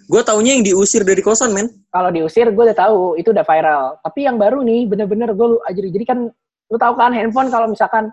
Gue 0.05 0.21
taunya 0.21 0.53
yang 0.53 0.63
diusir 0.65 1.01
dari 1.01 1.21
kosan, 1.25 1.49
men. 1.53 1.69
Kalau 1.89 2.09
diusir, 2.13 2.53
gue 2.53 2.63
udah 2.69 2.77
tahu 2.77 3.17
itu 3.17 3.33
udah 3.33 3.45
viral. 3.45 3.97
Tapi 4.05 4.19
yang 4.29 4.37
baru 4.37 4.61
nih, 4.61 4.85
bener-bener 4.85 5.33
gue 5.33 5.47
lu 5.55 5.57
aja 5.65 5.79
jadi 5.81 6.05
kan 6.05 6.29
lu 6.65 6.77
tahu 6.77 6.93
kan 6.97 7.13
handphone 7.13 7.49
kalau 7.53 7.69
misalkan 7.69 8.09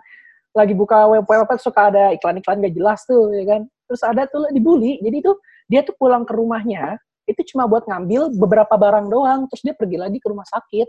lagi 0.53 0.77
buka 0.77 1.09
web 1.09 1.25
web 1.25 1.49
suka 1.57 1.89
ada 1.89 2.13
iklan-iklan 2.13 2.61
gak 2.61 2.73
jelas 2.73 2.99
tuh, 3.05 3.33
ya 3.33 3.45
kan? 3.45 3.61
Terus 3.89 4.01
ada 4.01 4.25
tuh 4.29 4.49
dibully. 4.49 4.97
Jadi 5.01 5.17
tuh 5.21 5.37
dia 5.69 5.81
tuh 5.85 5.93
pulang 5.97 6.25
ke 6.25 6.33
rumahnya 6.33 6.97
itu 7.23 7.55
cuma 7.55 7.69
buat 7.69 7.87
ngambil 7.87 8.35
beberapa 8.35 8.75
barang 8.75 9.07
doang, 9.07 9.47
terus 9.47 9.63
dia 9.63 9.75
pergi 9.75 9.97
lagi 9.97 10.17
ke 10.19 10.27
rumah 10.27 10.43
sakit. 10.47 10.87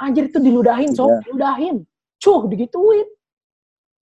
Anjir 0.00 0.32
itu 0.32 0.40
diludahin, 0.40 0.96
sob, 0.96 1.12
iya. 1.12 1.20
diludahin. 1.28 1.76
Cuh, 2.16 2.48
digituin. 2.48 3.04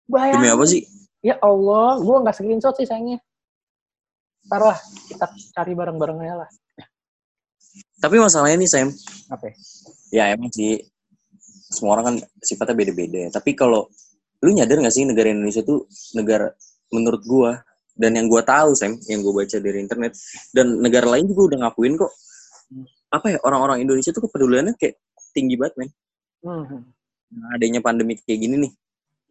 Bayang. 0.06 0.38
Demi 0.38 0.50
apa 0.54 0.66
sih? 0.70 0.86
Ya 1.26 1.36
Allah, 1.42 1.98
gue 2.00 2.18
nggak 2.22 2.36
screenshot 2.38 2.76
sih 2.78 2.86
sayangnya. 2.86 3.18
Ntar 4.50 4.62
lah, 4.66 4.80
kita 5.06 5.26
cari 5.54 5.78
bareng-barengnya 5.78 6.36
lah. 6.42 6.50
Tapi 8.02 8.16
masalahnya 8.18 8.58
nih, 8.58 8.70
Sam. 8.70 8.90
Apa? 9.30 9.54
Ya 10.10 10.34
emang 10.34 10.50
sih, 10.50 10.82
semua 11.70 12.02
orang 12.02 12.06
kan 12.10 12.16
sifatnya 12.42 12.74
beda-beda. 12.74 13.30
Tapi 13.30 13.54
kalau 13.54 13.86
lu 14.42 14.50
nyadar 14.58 14.82
gak 14.82 14.96
sih 14.96 15.06
negara 15.06 15.30
Indonesia 15.30 15.62
tuh 15.62 15.86
negara 16.18 16.50
menurut 16.90 17.22
gua 17.30 17.62
dan 17.94 18.18
yang 18.18 18.26
gua 18.26 18.42
tahu 18.42 18.74
Sam, 18.74 18.98
yang 19.06 19.22
gua 19.22 19.46
baca 19.46 19.58
dari 19.62 19.78
internet 19.86 20.18
dan 20.50 20.82
negara 20.82 21.06
lain 21.06 21.30
juga 21.30 21.54
udah 21.54 21.58
ngakuin 21.70 21.94
kok. 22.00 22.12
Apa 23.14 23.26
ya 23.36 23.40
orang-orang 23.46 23.86
Indonesia 23.86 24.10
tuh 24.10 24.26
kepeduliannya 24.26 24.74
kayak 24.82 24.98
tinggi 25.36 25.60
banget, 25.62 25.78
men. 25.78 25.90
Hmm. 26.42 26.90
Nah, 27.30 27.48
adanya 27.54 27.86
pandemi 27.86 28.18
kayak 28.18 28.40
gini 28.42 28.56
nih, 28.66 28.74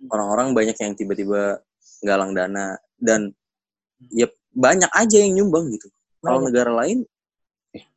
orang-orang 0.07 0.55
banyak 0.55 0.79
yang 0.79 0.95
tiba-tiba 0.95 1.59
galang 2.07 2.31
dana 2.37 2.79
dan 2.95 3.35
ya 4.15 4.31
banyak 4.59 4.91
aja 4.91 5.17
yang 5.23 5.39
nyumbang 5.39 5.71
gitu. 5.71 5.87
Kalau 6.19 6.43
negara 6.43 6.75
lain 6.75 7.07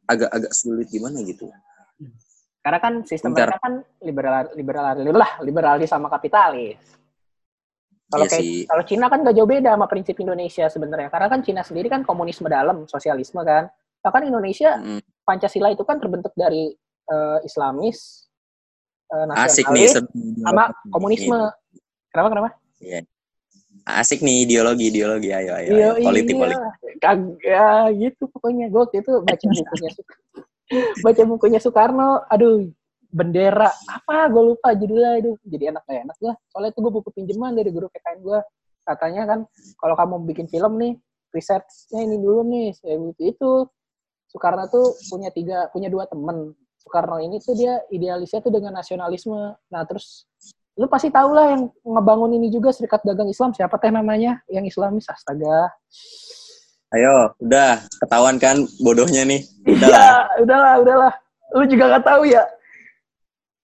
agak-agak 0.05 0.53
sulit 0.53 0.87
gimana 0.93 1.25
gitu. 1.25 1.49
Karena 2.61 2.77
kan 2.77 2.93
sistem 3.09 3.33
mereka 3.33 3.57
kan 3.57 3.81
liberal 4.05 4.53
liberal 4.53 4.93
lah 5.17 5.41
liberalis 5.41 5.89
sama 5.89 6.05
kapitalis. 6.13 6.77
Kalau 8.11 8.27
iya 8.27 8.31
kayak 8.37 8.67
kalau 8.67 8.83
Cina 8.85 9.05
kan 9.07 9.23
gak 9.23 9.35
jauh 9.39 9.47
beda 9.47 9.73
sama 9.73 9.87
prinsip 9.87 10.19
Indonesia 10.19 10.67
sebenarnya. 10.67 11.09
Karena 11.09 11.27
kan 11.31 11.39
Cina 11.41 11.63
sendiri 11.63 11.87
kan 11.87 12.03
komunisme 12.03 12.45
dalam, 12.51 12.85
sosialisme 12.85 13.39
kan. 13.41 13.71
Bahkan 14.03 14.27
Indonesia 14.27 14.77
hmm. 14.77 15.01
Pancasila 15.23 15.71
itu 15.71 15.87
kan 15.87 15.97
terbentuk 15.97 16.35
dari 16.35 16.75
uh, 17.07 17.39
Islamis, 17.47 18.27
uh, 19.15 19.25
nasionalis, 19.31 19.95
sama 20.43 20.75
komunisme. 20.91 21.39
Kenapa 22.11 22.27
kenapa? 22.35 22.49
Iya. 22.83 23.07
Asik 23.85 24.21
nih 24.21 24.45
ideologi 24.45 24.93
ideologi. 24.93 25.29
Ayo 25.33 25.51
ayo, 25.57 25.71
ayo. 25.73 25.89
politik 26.05 26.35
iya. 26.37 26.41
politik. 26.41 26.61
Kagak 27.01 27.85
gitu 27.97 28.23
pokoknya. 28.29 28.65
Gue 28.69 28.81
waktu 28.85 28.97
itu 29.01 29.11
baca 29.25 29.45
bukunya 29.45 29.91
baca 31.05 31.21
bukunya 31.27 31.59
Soekarno, 31.59 32.09
aduh 32.29 32.69
bendera. 33.09 33.69
Apa? 33.89 34.29
Gue 34.29 34.53
lupa 34.55 34.73
judulnya. 34.77 35.19
Itu 35.19 35.31
jadi 35.43 35.73
enak 35.75 35.83
kayak 35.89 36.01
enak 36.09 36.17
gue 36.21 36.33
soalnya 36.53 36.69
itu 36.71 36.79
gue 36.79 36.93
buku 36.93 37.09
pinjaman 37.11 37.51
dari 37.57 37.69
guru 37.73 37.87
PKN 37.89 38.19
gue 38.21 38.39
katanya 38.81 39.23
kan 39.29 39.39
kalau 39.77 39.93
kamu 39.93 40.15
bikin 40.25 40.47
film 40.49 40.73
nih 40.81 40.93
risetnya 41.33 42.01
ini 42.05 42.15
dulu 42.21 42.41
nih. 42.45 42.67
Saya 42.77 42.95
butuh 43.01 43.25
itu 43.25 43.51
Soekarno 44.31 44.63
tuh 44.71 44.95
punya 45.09 45.29
tiga 45.33 45.67
punya 45.73 45.89
dua 45.89 46.05
temen. 46.05 46.53
Soekarno 46.81 47.21
ini 47.21 47.37
tuh 47.41 47.53
dia 47.57 47.81
idealisnya 47.89 48.45
tuh 48.45 48.53
dengan 48.53 48.77
nasionalisme. 48.77 49.57
Nah 49.73 49.81
terus 49.89 50.29
lu 50.79 50.87
pasti 50.87 51.11
tahu 51.11 51.35
lah 51.35 51.51
yang 51.51 51.63
ngebangun 51.83 52.31
ini 52.39 52.47
juga 52.47 52.71
Serikat 52.71 53.03
Dagang 53.03 53.27
Islam. 53.27 53.51
Siapa 53.51 53.75
teh 53.75 53.91
namanya 53.91 54.39
yang 54.47 54.63
Islamis? 54.63 55.09
Astaga. 55.11 55.71
Ayo 56.91 57.35
udah. 57.39 57.83
Ketahuan 58.03 58.39
kan 58.39 58.63
bodohnya 58.83 59.23
nih. 59.27 59.43
Udah 59.67 59.87
iya, 59.87 60.11
udahlah. 60.43 60.75
udahlah 60.83 61.13
lu 61.51 61.63
juga 61.67 61.99
gak 61.99 62.07
tahu 62.07 62.23
ya? 62.27 62.43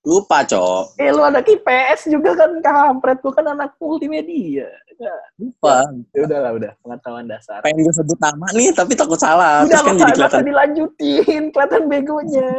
Lupa 0.08 0.40
cok. 0.48 0.96
Eh 1.04 1.12
lu 1.12 1.20
ada 1.20 1.44
IPS 1.44 2.08
juga 2.08 2.32
kan 2.36 2.52
kampret. 2.64 3.20
Gua 3.20 3.34
kan 3.36 3.46
anak 3.52 3.76
multimedia. 3.76 4.72
Ya, 4.98 5.16
lupa. 5.36 5.84
ya 6.16 6.24
udahlah 6.24 6.52
udah. 6.56 6.72
Pengetahuan 6.80 7.28
dasar. 7.28 7.60
Pengen 7.62 7.84
gue 7.84 7.94
sebut 7.96 8.20
nama 8.20 8.48
nih 8.56 8.72
tapi 8.72 8.96
takut 8.96 9.20
salah. 9.20 9.68
Udah 9.68 9.76
Terus 9.76 9.84
kan 9.84 9.96
jadi 10.00 10.14
kelihatan. 10.16 10.44
dilanjutin. 10.48 11.42
Kelihatan 11.52 11.84
begonya 11.92 12.50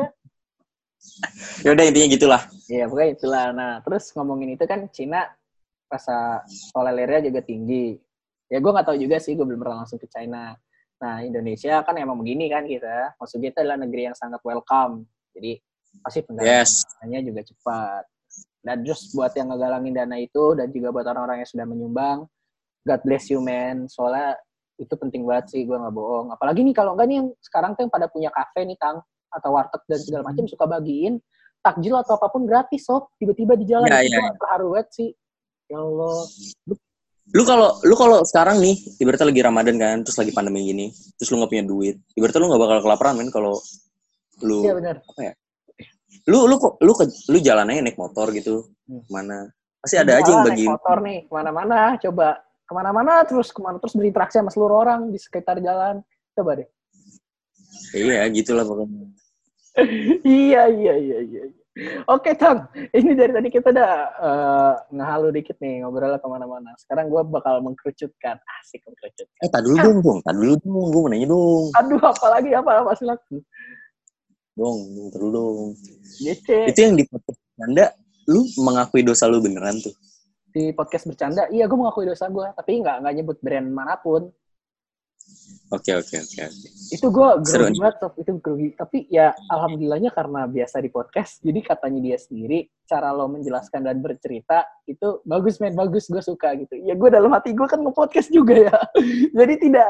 ya 1.62 1.74
udah 1.74 1.84
intinya 1.86 2.08
gitulah 2.10 2.42
Iya, 2.68 2.84
pokoknya 2.84 3.10
itulah. 3.16 3.46
Nah, 3.56 3.72
terus 3.80 4.12
ngomongin 4.12 4.52
itu 4.52 4.64
kan 4.68 4.84
Cina 4.92 5.24
rasa 5.88 6.44
tolerirnya 6.76 7.32
juga 7.32 7.40
tinggi. 7.40 7.96
Ya 8.52 8.60
gue 8.60 8.70
nggak 8.70 8.92
tahu 8.92 9.00
juga 9.00 9.16
sih, 9.16 9.32
gue 9.32 9.44
belum 9.44 9.60
pernah 9.60 9.84
langsung 9.84 9.96
ke 9.96 10.04
China. 10.04 10.52
Nah, 11.00 11.24
Indonesia 11.24 11.80
kan 11.80 11.96
emang 11.96 12.20
begini 12.20 12.52
kan 12.52 12.68
kita. 12.68 13.16
Maksudnya 13.16 13.48
itu 13.56 13.58
adalah 13.64 13.80
negeri 13.80 14.12
yang 14.12 14.16
sangat 14.16 14.40
welcome. 14.44 15.08
Jadi 15.32 15.56
pasti 16.04 16.20
pendanaannya 16.20 17.18
yes. 17.24 17.24
juga 17.24 17.40
cepat. 17.48 18.02
Dan 18.60 18.76
terus 18.84 19.08
buat 19.16 19.32
yang 19.32 19.48
ngegalangin 19.48 19.94
dana 19.96 20.16
itu 20.20 20.44
dan 20.52 20.68
juga 20.68 20.92
buat 20.92 21.06
orang-orang 21.08 21.40
yang 21.40 21.48
sudah 21.48 21.64
menyumbang, 21.64 22.28
God 22.84 23.00
bless 23.00 23.32
you 23.32 23.40
man. 23.40 23.88
Soalnya 23.88 24.36
itu 24.76 24.92
penting 24.92 25.24
banget 25.24 25.56
sih, 25.56 25.64
gue 25.64 25.72
nggak 25.72 25.94
bohong. 25.96 26.36
Apalagi 26.36 26.60
nih 26.60 26.76
kalau 26.76 26.92
enggak 26.92 27.08
nih 27.08 27.16
yang 27.24 27.28
sekarang 27.40 27.72
tuh 27.72 27.88
yang 27.88 27.92
pada 27.96 28.06
punya 28.12 28.28
kafe 28.28 28.68
nih, 28.68 28.76
Tang, 28.76 29.00
atau 29.32 29.50
warteg 29.54 29.82
dan 29.88 30.00
segala 30.00 30.22
macam 30.28 30.44
suka 30.48 30.64
bagiin 30.64 31.20
takjil 31.62 31.94
atau 31.98 32.16
apa 32.16 32.28
pun 32.30 32.42
gratis 32.46 32.86
sob. 32.86 33.10
Tiba-tiba 33.18 33.58
di 33.58 33.66
jalan. 33.66 33.88
Ya, 33.90 34.00
itu 34.02 34.14
ya, 34.14 34.24
ya. 34.24 34.32
terharu 34.38 34.66
banget 34.74 34.88
sih. 34.94 35.10
Ya 35.68 35.78
Allah. 35.82 36.18
Lu 37.28 37.42
kalau 37.44 37.68
lu 37.84 37.92
kalau 37.92 38.18
sekarang 38.24 38.56
nih 38.64 38.76
ibaratnya 39.04 39.28
lagi 39.28 39.42
Ramadan 39.44 39.76
kan 39.76 39.96
terus 40.00 40.16
lagi 40.16 40.32
pandemi 40.32 40.64
gini 40.64 40.88
terus 41.20 41.28
lu 41.28 41.36
nggak 41.36 41.52
punya 41.52 41.64
duit 41.68 41.96
ibaratnya 42.16 42.40
lu 42.40 42.48
nggak 42.48 42.62
bakal 42.64 42.78
kelaparan 42.88 43.20
men 43.20 43.28
kalau 43.28 43.60
lu 44.40 44.64
ya, 44.64 44.72
benar. 44.72 45.04
apa 45.04 45.20
ya? 45.20 45.32
Lu 46.24 46.48
lu 46.48 46.56
kok 46.56 46.80
lu 46.80 46.96
ke 46.96 47.04
lu 47.28 47.36
jalannya 47.44 47.84
naik 47.84 48.00
motor 48.00 48.32
gitu 48.32 48.72
hmm. 48.88 49.12
mana 49.12 49.44
pasti 49.76 50.00
ada 50.00 50.24
aja 50.24 50.24
yang 50.24 50.40
bagi 50.40 50.64
naik 50.64 50.72
motor 50.80 50.96
nih 51.04 51.18
ke 51.28 51.32
mana-mana 51.36 51.78
coba. 52.00 52.28
Ke 52.64 52.72
mana-mana 52.72 53.12
terus 53.28 53.52
ke 53.52 53.60
mana 53.60 53.76
terus 53.76 53.92
berinteraksi 53.92 54.40
sama 54.40 54.48
seluruh 54.48 54.76
orang 54.80 55.12
di 55.12 55.20
sekitar 55.20 55.60
jalan. 55.60 56.00
Coba 56.32 56.64
deh 56.64 56.68
iya 57.94 58.28
gitulah 58.32 58.64
pokoknya 58.64 59.08
iya, 60.26 60.66
iya, 60.66 60.94
iya, 60.98 61.18
iya. 61.22 61.42
Oke, 62.10 62.34
Tang. 62.34 62.66
Ini 62.74 63.14
dari 63.14 63.30
tadi 63.30 63.48
kita 63.54 63.70
udah 63.70 63.92
uh, 64.18 64.74
ngehalu 64.90 65.38
dikit 65.38 65.54
nih, 65.62 65.86
ngobrol 65.86 66.18
ke 66.18 66.26
mana-mana. 66.26 66.74
Sekarang 66.74 67.06
gue 67.06 67.22
bakal 67.30 67.62
mengkerucutkan. 67.62 68.34
Asik 68.58 68.82
mengkerucutkan. 68.82 69.38
Eh, 69.46 69.50
tak 69.50 69.62
dulu 69.62 69.76
dong. 69.78 70.18
Tak 70.26 70.34
dulu 70.34 70.52
dong. 70.58 70.86
Gue 70.90 71.00
mau 71.06 71.10
nanya 71.10 71.28
dong. 71.30 71.64
Aduh, 71.78 72.02
apalagi 72.02 72.50
apa? 72.50 72.82
Apa 72.82 72.92
silakan. 72.98 73.38
Dong, 74.58 74.78
dong, 74.90 75.08
terus 75.14 75.30
dong. 75.30 75.68
Gece. 76.18 76.58
Itu 76.66 76.78
yang 76.82 76.94
di 76.98 77.04
podcast 77.06 77.38
bercanda, 77.38 77.86
lu 78.26 78.40
mengakui 78.58 79.02
dosa 79.06 79.30
lu 79.30 79.38
beneran 79.38 79.78
tuh? 79.78 79.94
Di 80.50 80.74
podcast 80.74 81.06
bercanda, 81.06 81.46
iya 81.54 81.70
gue 81.70 81.78
mengakui 81.78 82.10
dosa 82.10 82.26
gue. 82.26 82.46
Tapi 82.58 82.82
nggak 82.82 83.06
nggak 83.06 83.14
nyebut 83.22 83.38
brand 83.38 83.70
mana 83.70 83.94
pun. 84.02 84.26
Oke 85.68 85.92
oke 85.92 86.16
oke 86.16 86.44
Itu 86.88 87.12
gue 87.12 87.28
grogi 87.44 87.76
banget 87.76 87.96
itu 88.16 88.32
grogi. 88.40 88.68
Tapi 88.72 89.04
ya 89.12 89.36
alhamdulillahnya 89.52 90.16
karena 90.16 90.48
biasa 90.48 90.80
di 90.80 90.88
podcast, 90.88 91.44
jadi 91.44 91.60
katanya 91.60 92.00
dia 92.00 92.16
sendiri 92.16 92.72
cara 92.88 93.12
lo 93.12 93.28
menjelaskan 93.28 93.84
dan 93.84 94.00
bercerita 94.00 94.64
itu 94.88 95.20
bagus 95.28 95.60
men 95.60 95.76
bagus 95.76 96.08
gue 96.08 96.24
suka 96.24 96.56
gitu. 96.56 96.72
Ya 96.88 96.96
gue 96.96 97.08
dalam 97.12 97.28
hati 97.36 97.52
gue 97.52 97.68
kan 97.68 97.84
nge-podcast 97.84 98.32
juga 98.32 98.72
ya, 98.72 98.78
jadi 99.44 99.54
tidak 99.60 99.88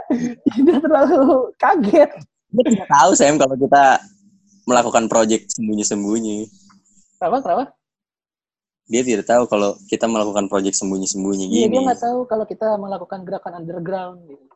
tidak 0.58 0.78
terlalu 0.82 1.54
kaget. 1.62 2.10
Gue 2.50 2.64
tidak 2.74 2.88
tahu 2.90 3.10
Sam 3.14 3.38
kalau 3.38 3.54
kita 3.54 3.84
melakukan 4.66 5.04
project 5.06 5.46
sembunyi-sembunyi. 5.54 6.38
Kenapa 7.22 7.38
kenapa? 7.38 7.64
Dia 8.90 9.06
tidak 9.06 9.30
tahu 9.30 9.46
kalau 9.46 9.78
kita 9.86 10.10
melakukan 10.10 10.50
project 10.50 10.74
sembunyi-sembunyi 10.74 11.44
iya, 11.46 11.52
gini. 11.54 11.60
Iya 11.62 11.68
dia 11.70 11.80
nggak 11.86 12.02
tahu 12.02 12.18
kalau 12.26 12.44
kita 12.50 12.66
melakukan 12.82 13.20
gerakan 13.22 13.62
underground 13.62 14.26
gitu. 14.26 14.47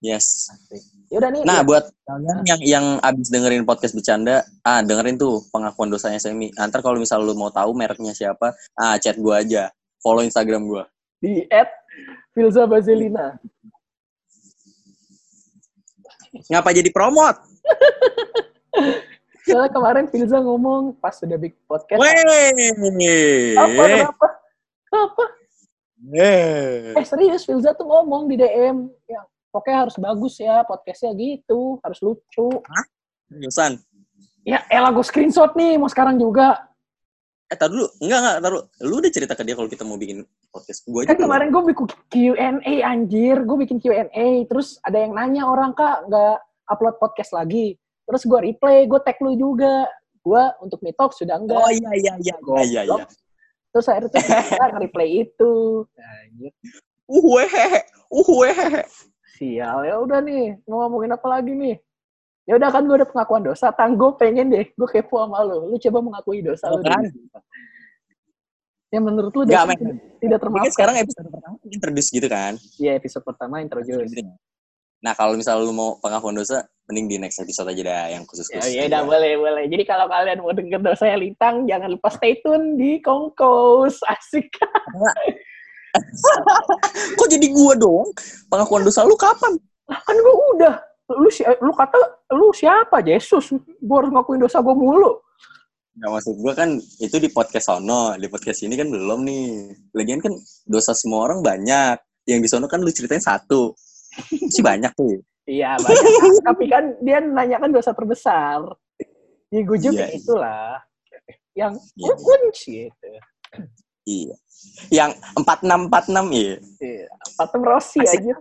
Yes. 0.00 0.48
Yaudah 1.12 1.28
nih. 1.28 1.44
Nah, 1.44 1.60
ya. 1.60 1.66
buat 1.68 1.84
kalian 2.08 2.36
yang 2.48 2.60
yang 2.64 2.86
abis 3.04 3.28
dengerin 3.28 3.68
podcast 3.68 3.92
bercanda, 3.92 4.48
ah 4.64 4.80
dengerin 4.80 5.20
tuh 5.20 5.44
pengakuan 5.52 5.92
dosanya 5.92 6.16
Semi. 6.16 6.48
Antar 6.56 6.80
kalau 6.80 6.96
misal 6.96 7.20
lu 7.20 7.36
mau 7.36 7.52
tahu 7.52 7.76
mereknya 7.76 8.16
siapa, 8.16 8.56
ah 8.80 8.96
chat 8.96 9.20
gua 9.20 9.44
aja. 9.44 9.68
Follow 10.00 10.24
Instagram 10.24 10.64
gua. 10.64 10.88
Di 11.20 11.44
@filza 12.32 12.64
Bazelina. 12.64 13.36
Ngapa 16.48 16.72
jadi 16.72 16.88
promote? 16.88 17.44
Soalnya 19.50 19.72
kemarin 19.72 20.06
Filza 20.06 20.38
ngomong 20.38 20.94
pas 21.02 21.16
sudah 21.16 21.34
bikin 21.34 21.58
podcast. 21.66 21.98
Weh. 21.98 23.58
Apa? 23.58 23.82
Kenapa? 23.82 24.28
Apa? 24.94 25.24
Eh 26.96 27.04
serius, 27.04 27.44
Filza 27.44 27.74
tuh 27.74 27.84
ngomong 27.84 28.30
di 28.30 28.38
DM. 28.38 28.88
Ya, 29.10 29.20
pokoknya 29.50 29.78
harus 29.86 29.96
bagus 29.98 30.34
ya 30.38 30.62
podcastnya 30.64 31.12
gitu. 31.18 31.78
Harus 31.82 31.98
lucu. 32.02 32.48
Hah? 32.64 32.86
Ya 34.42 34.64
elah 34.72 34.90
gue 34.90 35.04
screenshot 35.04 35.52
nih, 35.54 35.76
mau 35.76 35.86
sekarang 35.86 36.16
juga. 36.16 36.70
Eh, 37.50 37.58
tar 37.58 37.66
dulu. 37.66 37.90
Enggak, 37.98 38.18
enggak, 38.22 38.34
tar 38.38 38.50
dulu. 38.54 38.62
Lu 38.86 38.94
udah 39.02 39.10
cerita 39.10 39.32
ke 39.34 39.42
dia 39.42 39.54
kalau 39.58 39.68
kita 39.70 39.82
mau 39.82 39.98
bikin 39.98 40.22
podcast. 40.54 40.86
Gue 40.86 41.02
kan 41.02 41.18
kemarin 41.18 41.50
gue 41.50 41.62
bikin 41.74 41.86
Q&A, 42.08 42.74
anjir. 42.86 43.36
Gue 43.42 43.56
bikin 43.66 43.82
Q&A. 43.82 44.28
Terus 44.46 44.78
ada 44.86 44.98
yang 45.02 45.18
nanya 45.18 45.50
orang, 45.50 45.74
Kak, 45.74 46.06
nggak 46.06 46.36
upload 46.70 46.96
podcast 47.02 47.34
lagi. 47.34 47.74
Terus 48.06 48.22
gue 48.22 48.38
replay, 48.38 48.86
gue 48.86 49.00
tag 49.02 49.18
lu 49.18 49.34
juga. 49.34 49.90
Gue 50.22 50.42
untuk 50.62 50.78
Talk 50.94 51.10
sudah 51.16 51.42
enggak. 51.42 51.58
Oh 51.58 51.70
iya, 51.74 51.90
iya, 51.98 52.12
iya. 52.22 52.34
Iya, 52.38 52.62
iya, 52.66 52.82
iya. 52.86 53.04
Terus 53.70 53.86
akhirnya 53.86 54.10
tuh 54.10 54.20
kita 54.22 54.66
nge-replay 54.74 55.08
itu. 55.26 55.52
Anjir. 55.98 56.52
Uh, 57.10 57.22
wehe. 57.34 58.82
Sial, 59.40 59.88
ya 59.88 59.96
udah 59.96 60.20
nih. 60.20 60.60
Mau 60.68 60.84
ngomongin 60.84 61.16
apa 61.16 61.26
lagi 61.32 61.56
nih? 61.56 61.80
ya 62.50 62.58
udah 62.58 62.68
kan 62.74 62.82
gue 62.82 62.96
udah 62.98 63.08
pengakuan 63.08 63.42
dosa 63.46 63.70
tang 63.70 63.94
gue 63.94 64.10
pengen 64.18 64.50
deh 64.50 64.66
gue 64.66 64.88
kepo 64.90 65.22
sama 65.22 65.38
lo. 65.46 65.70
Lu 65.70 65.78
coba 65.78 65.98
mengakui 66.02 66.42
dosa 66.42 66.66
lo 66.66 66.82
kan? 66.82 67.06
ya 68.90 68.98
menurut 68.98 69.30
lu 69.30 69.46
dosa 69.46 69.70
tidak, 69.70 70.02
tidak 70.18 70.38
termasuk 70.42 70.74
sekarang 70.74 70.98
episode 70.98 71.30
pertama? 71.30 71.56
introduce 71.70 72.08
gitu 72.10 72.26
kan? 72.26 72.58
Iya 72.74 72.98
episode 72.98 73.22
pertama 73.22 73.62
introduce. 73.62 74.10
Nah 74.98 75.14
kalau 75.14 75.38
misal 75.38 75.62
lu 75.62 75.70
mau 75.70 76.02
pengakuan 76.02 76.34
dosa 76.34 76.66
mending 76.90 77.06
di 77.06 77.16
next 77.22 77.38
episode 77.38 77.70
aja 77.70 77.82
dah 77.86 78.04
yang 78.18 78.26
khusus 78.26 78.50
khusus 78.50 78.74
ya, 78.74 78.90
ya 78.90 79.00
boleh 79.06 79.38
boleh. 79.38 79.70
Jadi 79.70 79.86
kalau 79.86 80.10
kalian 80.10 80.42
mau 80.42 80.50
denger 80.50 80.82
dosa 80.82 81.06
yang 81.06 81.22
lintang 81.22 81.70
jangan 81.70 81.94
lupa 81.94 82.10
stay 82.10 82.42
tune 82.42 82.74
di 82.74 82.98
kongkos. 82.98 84.02
Asik 84.10 84.50
kok 87.18 87.28
jadi 87.30 87.46
gua 87.50 87.74
dong 87.74 88.06
pengakuan 88.46 88.86
dosa 88.86 89.02
lu 89.02 89.18
kapan 89.18 89.58
kan 89.90 90.16
gua 90.18 90.34
udah 90.54 90.74
lu 91.18 91.28
si 91.30 91.42
lu 91.42 91.74
kata 91.74 91.98
lu 92.38 92.54
siapa 92.54 93.02
Yesus 93.02 93.50
gue 93.58 93.96
harus 93.98 94.14
ngakuin 94.14 94.46
dosa 94.46 94.62
gue 94.62 94.70
mulu 94.70 95.18
Nah, 96.00 96.16
maksud 96.16 96.38
gue 96.38 96.52
kan 96.56 96.80
itu 96.80 97.16
di 97.20 97.28
podcast 97.28 97.68
sono, 97.68 98.16
di 98.16 98.24
podcast 98.30 98.64
ini 98.64 98.72
kan 98.72 98.88
belum 98.88 99.20
nih. 99.20 99.74
Lagian 99.92 100.22
kan 100.22 100.32
dosa 100.64 100.96
semua 100.96 101.28
orang 101.28 101.44
banyak. 101.44 101.98
Yang 102.24 102.40
di 102.40 102.48
sono 102.48 102.66
kan 102.72 102.80
lu 102.80 102.88
ceritain 102.88 103.20
satu. 103.20 103.76
sih 104.54 104.64
banyak 104.64 104.88
tuh. 104.96 105.20
Iya, 105.44 105.76
banyak. 105.76 106.40
Tapi 106.48 106.64
kan 106.72 106.84
dia 107.04 107.20
nanya 107.20 107.60
kan 107.60 107.68
dosa 107.74 107.92
terbesar. 107.92 108.64
Ya 109.52 109.60
gue 109.60 109.78
juga 109.82 110.08
iya, 110.08 110.16
itulah. 110.16 110.80
Yang 111.52 111.72
iya, 112.00 112.14
kunci 112.16 112.74
itu. 112.88 113.10
Iya. 114.10 114.34
Yang 114.90 115.10
empat 115.38 115.58
enam 115.62 115.86
empat 115.86 116.04
enam 116.10 116.26
iya. 116.34 116.58
Iya, 116.82 117.06
empat 117.36 117.48
enam 117.54 117.62
Rossi 117.62 118.02
aja. 118.02 118.34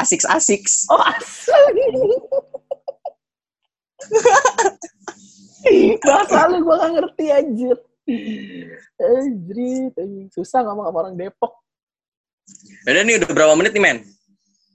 Asiks 0.00 0.24
Asiks. 0.24 0.74
Oh, 0.88 0.96
asik. 0.96 1.76
Bahasa 6.02 6.50
lu 6.50 6.64
gue 6.64 6.74
gak 6.74 6.92
ngerti 6.96 7.24
anjir. 7.30 7.76
Anjir, 8.98 9.92
susah 10.32 10.64
ngomong 10.66 10.90
sama 10.90 10.98
orang 11.06 11.14
Depok. 11.14 11.52
Udah 12.88 13.02
nih, 13.06 13.22
udah 13.22 13.28
berapa 13.30 13.54
menit 13.54 13.72
nih, 13.76 13.82
men? 13.84 13.98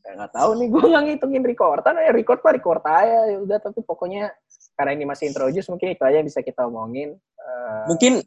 Ya, 0.08 0.16
gak 0.24 0.32
tahu 0.32 0.56
nih, 0.56 0.68
gue 0.72 0.84
gak 0.88 1.04
ngitungin 1.12 1.44
recordan. 1.44 2.00
Ya, 2.00 2.14
record 2.16 2.40
pak, 2.40 2.56
record 2.56 2.84
aja. 2.88 3.28
Ya 3.28 3.38
udah, 3.44 3.58
tapi 3.60 3.84
pokoknya 3.84 4.32
karena 4.80 4.92
ini 4.96 5.04
masih 5.10 5.28
introduce, 5.28 5.68
mungkin 5.68 5.92
itu 5.92 6.04
aja 6.06 6.22
yang 6.22 6.28
bisa 6.30 6.40
kita 6.46 6.64
omongin. 6.70 7.18
Uh, 7.36 7.84
mungkin 7.92 8.24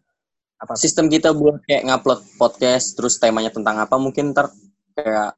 apa 0.60 0.76
sistem 0.76 1.08
kita 1.08 1.32
buat 1.32 1.64
kayak 1.64 1.88
ngupload 1.88 2.20
podcast, 2.36 2.92
terus 2.92 3.16
temanya 3.16 3.48
tentang 3.48 3.80
apa, 3.80 3.96
mungkin 3.96 4.36
ntar 4.36 4.52
kayak 4.92 5.32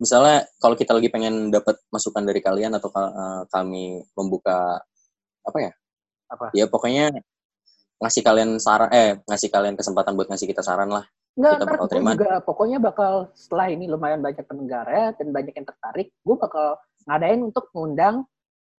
misalnya 0.00 0.48
kalau 0.56 0.76
kita 0.76 0.96
lagi 0.96 1.12
pengen 1.12 1.52
dapat 1.52 1.76
masukan 1.92 2.24
dari 2.24 2.40
kalian 2.40 2.72
atau 2.76 2.88
uh, 2.88 3.44
kami 3.52 4.00
membuka 4.16 4.80
apa 5.44 5.58
ya? 5.60 5.72
Apa? 6.32 6.46
Ya 6.56 6.64
pokoknya 6.66 7.12
ngasih 8.00 8.22
kalian 8.24 8.56
saran 8.60 8.88
eh 8.92 9.20
ngasih 9.24 9.48
kalian 9.52 9.76
kesempatan 9.76 10.16
buat 10.16 10.28
ngasih 10.32 10.48
kita 10.48 10.64
saran 10.64 10.88
lah. 10.88 11.04
Enggak, 11.36 11.52
kita 11.60 11.66
bakal 11.68 11.88
terima. 11.92 12.10
Juga, 12.16 12.34
pokoknya 12.40 12.78
bakal 12.80 13.12
setelah 13.36 13.68
ini 13.68 13.84
lumayan 13.92 14.24
banyak 14.24 14.40
pendengar 14.48 14.88
ya 14.88 15.12
dan 15.12 15.36
banyak 15.36 15.52
yang 15.52 15.68
tertarik, 15.68 16.08
gue 16.08 16.36
bakal 16.40 16.80
ngadain 17.04 17.44
untuk 17.44 17.68
ngundang 17.76 18.24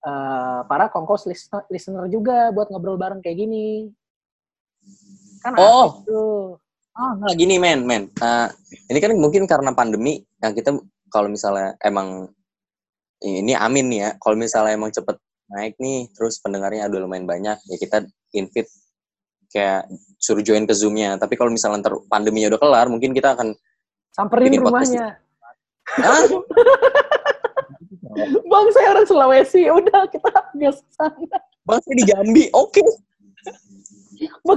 uh, 0.01 0.65
para 0.65 0.89
kongkos 0.89 1.29
listener 1.69 2.09
juga 2.09 2.49
buat 2.49 2.73
ngobrol 2.73 2.97
bareng 2.97 3.21
kayak 3.21 3.45
gini. 3.45 3.93
Kan 5.47 5.55
oh. 5.55 6.03
tuh. 6.03 6.59
Ah, 6.97 7.15
nah 7.15 7.31
gini 7.31 7.55
men, 7.55 7.87
men. 7.87 8.11
Uh, 8.19 8.51
ini 8.91 8.99
kan 8.99 9.15
mungkin 9.15 9.47
karena 9.47 9.71
pandemi 9.71 10.19
yang 10.43 10.51
kita 10.51 10.75
kalau 11.07 11.31
misalnya 11.31 11.79
emang 11.79 12.27
ini 13.23 13.55
amin 13.55 13.85
nih 13.87 13.99
ya 14.03 14.09
kalau 14.19 14.35
misalnya 14.35 14.75
emang 14.75 14.91
cepet 14.91 15.15
naik 15.47 15.79
nih 15.79 16.11
terus 16.11 16.43
pendengarnya 16.43 16.85
ada 16.85 16.99
lumayan 16.99 17.23
banyak 17.23 17.55
ya 17.55 17.75
kita 17.79 18.03
invite 18.35 18.67
kayak 19.47 19.87
suruh 20.19 20.43
join 20.43 20.67
ke 20.67 20.75
zoomnya 20.75 21.15
tapi 21.15 21.39
kalau 21.39 21.47
misalnya 21.47 21.87
ntar 21.87 21.95
pandeminya 22.11 22.51
udah 22.51 22.59
kelar 22.59 22.85
mungkin 22.91 23.15
kita 23.15 23.33
akan 23.33 23.55
samperin 24.11 24.59
rumahnya 24.59 25.15
bang 28.51 28.67
saya 28.75 28.87
orang 28.91 29.07
Sulawesi 29.07 29.71
udah 29.71 30.03
kita 30.11 30.29
nggak 30.51 30.75
sana 30.91 31.37
bang 31.63 31.79
saya 31.79 31.95
di 31.95 32.05
Jambi 32.05 32.43
oke 32.51 32.75
okay. 32.75 32.83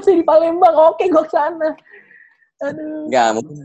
Saya 0.01 0.16
di 0.16 0.25
Palembang 0.25 0.77
oke 0.77 1.05
gue 1.05 1.25
sana 1.29 1.70
aduh 2.61 3.09
nggak 3.09 3.29
mungkin 3.37 3.57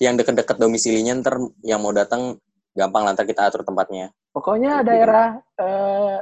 yang 0.00 0.16
deket-deket 0.16 0.56
domisilinya 0.56 1.12
ntar 1.20 1.36
yang 1.64 1.80
mau 1.80 1.92
datang 1.92 2.40
gampang 2.76 3.02
lantar 3.08 3.24
kita 3.24 3.48
atur 3.48 3.64
tempatnya. 3.64 4.12
Pokoknya 4.36 4.84
Jadi, 4.84 4.88
daerah 4.92 5.26
uh, 5.56 6.20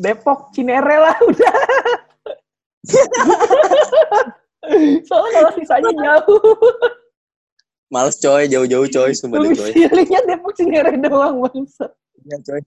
Depok, 0.00 0.48
Cinere 0.56 0.96
lah 0.96 1.16
udah. 1.30 1.56
Soalnya 5.04 5.30
kalau 5.36 5.52
sisanya 5.60 5.92
jauh. 5.92 6.40
Males 7.92 8.16
coy, 8.16 8.48
jauh-jauh 8.48 8.88
coy, 8.88 9.12
sumpah 9.12 9.44
deh 9.44 9.52
coy. 9.52 9.70
Domisilinya 9.76 10.20
Depok, 10.24 10.52
Cinere 10.56 10.96
doang 10.96 11.44
bangsa. 11.44 11.92
Iya 12.24 12.36
coy. 12.40 12.60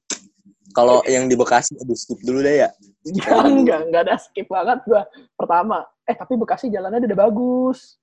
Kalau 0.77 1.01
yang 1.09 1.25
di 1.25 1.33
Bekasi, 1.33 1.73
aduh 1.81 1.97
skip 1.97 2.21
dulu 2.21 2.45
deh 2.45 2.61
ya. 2.61 2.69
Enggak, 3.05 3.45
enggak, 3.45 3.79
enggak 3.85 4.01
ada 4.09 4.15
skip 4.17 4.49
banget 4.49 4.81
gua. 4.89 5.05
Pertama, 5.37 5.85
eh 6.09 6.17
tapi 6.17 6.33
Bekasi 6.41 6.73
jalannya 6.73 7.05
udah 7.05 7.19
bagus. 7.29 8.01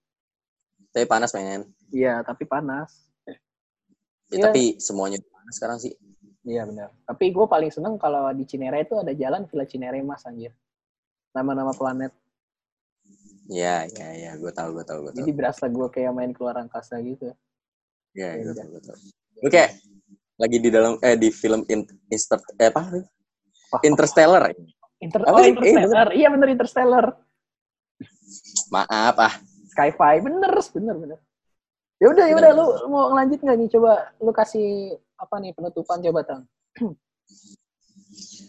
Tapi 0.94 1.04
panas 1.10 1.34
pengen. 1.34 1.66
Iya, 1.90 2.22
tapi 2.22 2.46
panas. 2.46 3.02
Ya, 3.26 3.34
ya. 4.38 4.44
Tapi 4.48 4.78
semuanya 4.78 5.18
panas 5.26 5.54
sekarang 5.58 5.78
sih. 5.82 5.92
Iya 6.42 6.66
benar. 6.66 6.90
Tapi 7.06 7.30
gue 7.30 7.46
paling 7.46 7.70
seneng 7.70 7.94
kalau 8.02 8.26
di 8.34 8.42
Cinere 8.42 8.82
itu 8.82 8.98
ada 8.98 9.14
jalan 9.14 9.46
Villa 9.46 9.66
Cinere 9.66 10.02
Mas 10.02 10.26
anjir. 10.26 10.50
Nama-nama 11.30 11.70
planet. 11.70 12.10
Iya, 13.46 13.86
iya, 13.88 14.08
iya. 14.18 14.30
Gue 14.38 14.50
tau, 14.50 14.74
gue 14.74 14.82
tau, 14.82 15.06
gue 15.06 15.14
tau. 15.14 15.18
Jadi 15.22 15.32
berasa 15.32 15.70
gue 15.70 15.86
kayak 15.86 16.12
main 16.12 16.34
keluar 16.34 16.58
angkasa 16.58 16.98
gitu. 16.98 17.30
Iya, 18.14 18.42
iya, 18.42 18.42
gue 18.42 18.54
tau, 18.58 18.68
gue 18.68 18.82
tau. 18.82 18.98
Kayak 19.48 19.78
lagi 20.34 20.56
di 20.58 20.68
dalam, 20.74 20.98
eh 20.98 21.14
di 21.14 21.28
film 21.30 21.62
in, 21.70 21.86
Inster, 22.10 22.42
eh 22.58 22.68
apa? 22.74 22.90
Interstellar. 23.86 24.50
Inter, 25.02 25.20
oh, 25.26 25.42
Interstellar. 25.42 26.08
iya 26.14 26.30
bener 26.30 26.48
Interstellar. 26.54 27.06
Maaf 28.70 29.16
ah. 29.18 29.34
Skyfi 29.74 30.22
bener 30.22 30.52
bener 30.54 30.96
bener. 30.96 31.18
Ya 31.98 32.06
udah 32.14 32.24
ya 32.30 32.34
udah. 32.38 32.50
Lu 32.54 32.66
mau 32.86 33.10
ngelanjut 33.10 33.42
nggak 33.42 33.56
nih? 33.58 33.68
Coba 33.74 33.92
lu 34.22 34.30
kasih 34.30 34.94
apa 35.18 35.34
nih 35.42 35.54
penutupan 35.54 36.02
coba 36.02 36.26
tang 36.26 36.42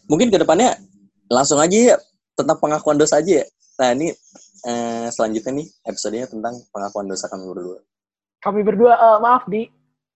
mungkin 0.09 0.33
ke 0.33 0.41
depannya 0.41 0.73
langsung 1.29 1.61
aja 1.61 1.93
ya 1.93 1.95
tentang 2.33 2.57
pengakuan 2.57 2.97
dosa 2.97 3.21
aja 3.21 3.41
ya. 3.41 3.45
Nah 3.81 3.89
ini 3.93 4.07
eh, 4.65 5.07
selanjutnya 5.13 5.51
nih 5.61 5.67
episodenya 5.85 6.27
tentang 6.29 6.57
pengakuan 6.73 7.05
dosa 7.05 7.29
kami 7.29 7.45
berdua. 7.49 7.79
Kami 8.43 8.61
berdua 8.61 8.93
uh, 8.99 9.19
maaf 9.23 9.47
di. 9.47 9.69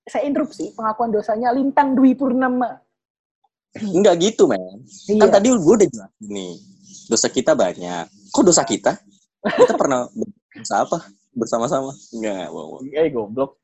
Saya 0.07 0.23
interupsi 0.23 0.71
pengakuan 0.71 1.11
dosanya 1.11 1.51
Lintang 1.51 1.91
Dwi 1.91 2.15
Purnama 2.15 2.79
Enggak 3.81 4.15
gitu, 4.21 4.49
men. 4.49 4.59
Kan 4.59 5.15
iya. 5.15 5.21
Kan 5.21 5.29
tadi 5.29 5.47
gue 5.53 5.75
udah 5.77 5.89
jelas 5.89 6.11
nih. 6.23 6.53
Dosa 7.07 7.27
kita 7.31 7.51
banyak. 7.55 8.05
Kok 8.33 8.43
dosa 8.43 8.63
kita? 8.67 8.97
Kita 9.43 9.73
pernah 9.79 10.09
Dosa 10.57 10.81
apa? 10.81 10.97
Bersama-sama? 11.37 11.93
Enggak, 12.17 12.49
bohong. 12.49 12.81
Iya, 12.89 13.13
goblok. 13.13 13.61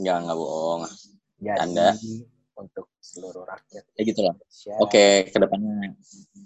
Enggak, 0.00 0.16
enggak 0.24 0.38
bohong. 0.40 0.80
Jadi, 1.36 1.60
Anda 1.60 1.88
untuk 2.56 2.96
seluruh 3.04 3.44
rakyat. 3.44 3.84
Ya 3.92 4.02
gitu 4.02 4.20
lah. 4.24 4.34
Oke, 4.80 4.88
okay, 4.88 5.12
ke 5.28 5.36
depannya 5.36 5.92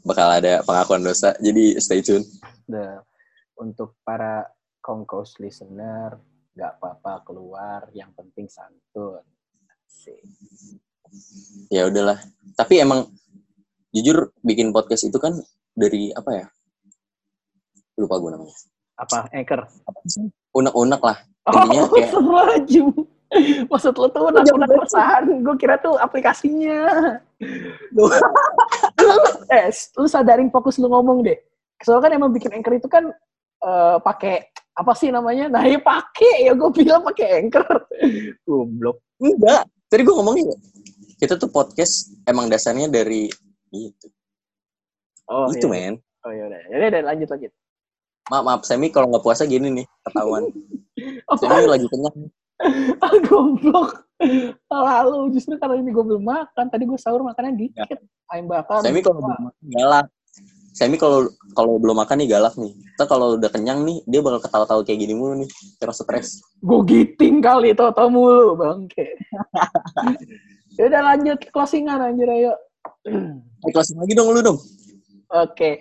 bakal 0.02 0.26
ada 0.26 0.66
pengakuan 0.66 1.06
dosa. 1.06 1.38
Jadi 1.38 1.78
stay 1.78 2.02
tune. 2.02 2.26
The, 2.66 2.98
untuk 3.62 4.02
para 4.02 4.50
kongkos 4.82 5.38
listener, 5.38 6.18
nggak 6.58 6.82
apa-apa 6.82 7.22
keluar, 7.22 7.86
yang 7.94 8.10
penting 8.18 8.50
santun. 8.50 9.22
Ya 11.70 11.86
udahlah. 11.86 12.18
Tapi 12.58 12.82
emang 12.82 13.06
jujur 13.94 14.30
bikin 14.42 14.70
podcast 14.70 15.06
itu 15.06 15.18
kan 15.18 15.34
dari 15.74 16.10
apa 16.14 16.30
ya? 16.34 16.46
Lupa 17.98 18.18
gue 18.18 18.30
namanya. 18.34 18.56
Apa? 19.00 19.30
Anchor? 19.32 19.60
Unek-unek 20.52 21.00
lah. 21.02 21.18
Intinya 21.50 21.82
oh, 21.86 21.90
kayak 21.90 22.10
maksud 23.70 23.94
lo 23.94 24.10
tuh 24.10 24.26
unek-unek. 24.26 24.66
perusahaan 24.66 25.22
gue 25.22 25.56
kira 25.56 25.78
tuh 25.78 25.94
aplikasinya. 25.98 26.80
Eh 29.50 29.66
lu 29.98 30.06
sadarin 30.06 30.52
fokus 30.52 30.78
lu 30.78 30.86
ngomong 30.86 31.26
deh. 31.26 31.34
Soalnya 31.82 32.06
kan 32.06 32.12
emang 32.14 32.30
bikin 32.30 32.54
anchor 32.54 32.76
itu 32.76 32.86
kan 32.86 33.10
uh, 33.64 33.96
pakai 33.98 34.46
apa 34.76 34.92
sih 34.94 35.10
namanya? 35.10 35.50
Nah 35.50 35.64
ya 35.66 35.80
pakai. 35.80 36.46
Ya 36.46 36.52
gue 36.54 36.70
bilang 36.70 37.02
pakai 37.02 37.42
anchor. 37.42 37.66
Goblok. 38.46 39.02
Enggak. 39.18 39.66
Tadi 39.90 40.02
gue 40.06 40.14
ngomongin 40.14 40.46
kita 41.20 41.36
tuh 41.36 41.52
podcast 41.52 42.16
emang 42.24 42.48
dasarnya 42.48 42.88
dari 42.88 43.28
itu. 43.76 44.08
Oh 45.28 45.52
itu 45.52 45.68
iya. 45.68 45.92
men. 45.92 45.94
Oh 46.24 46.32
iya 46.32 46.44
udah. 46.48 46.60
Ya 46.72 46.76
udah 46.88 47.02
lanjut 47.12 47.28
lanjut. 47.28 47.52
Maaf 48.32 48.42
maaf 48.46 48.62
Semi 48.64 48.88
kalau 48.88 49.12
nggak 49.12 49.24
puasa 49.24 49.44
gini 49.44 49.68
nih 49.68 49.86
ketahuan. 50.08 50.48
Semi 51.40 51.66
lagi 51.68 51.86
kenyang. 51.92 52.18
Ah 53.04 53.14
goblok. 53.24 54.04
Lalu 54.68 55.32
justru 55.36 55.56
karena 55.60 55.80
ini 55.80 55.92
gue 55.92 56.04
belum 56.04 56.24
makan 56.24 56.66
tadi 56.68 56.84
gue 56.88 56.98
sahur 57.00 57.20
makannya 57.20 57.68
dikit. 57.68 58.00
Ya. 58.00 58.32
ayam 58.32 58.48
bakar. 58.48 58.80
Semi 58.80 59.04
kalau 59.04 59.20
belum 59.20 59.40
makan 59.44 59.66
galak. 59.76 60.06
Semi 60.70 60.96
kalau 60.96 61.28
kalau 61.52 61.76
belum 61.76 61.96
makan 62.00 62.16
nih 62.24 62.28
galak 62.32 62.54
nih. 62.56 62.72
Kita 62.72 63.04
kalau 63.04 63.36
udah 63.36 63.50
kenyang 63.52 63.84
nih 63.84 64.00
dia 64.08 64.20
bakal 64.24 64.40
ketawa-tawa 64.40 64.80
kayak 64.88 65.04
gini 65.04 65.12
mulu 65.12 65.36
nih 65.40 65.50
terus 65.76 66.00
stres. 66.00 66.40
Gue 66.64 66.80
giting 66.88 67.44
kali 67.44 67.76
tau 67.76 67.92
mulu 68.08 68.56
bangke 68.56 69.20
ya 70.78 70.90
udah 70.90 71.02
lanjut 71.14 71.38
closingan 71.50 71.98
anjir 72.02 72.28
ayo 72.36 72.52
closing 73.72 73.98
lagi 73.98 74.12
dong 74.14 74.30
lu 74.30 74.40
dong 74.44 74.58
oke 75.32 75.54
okay. 75.54 75.80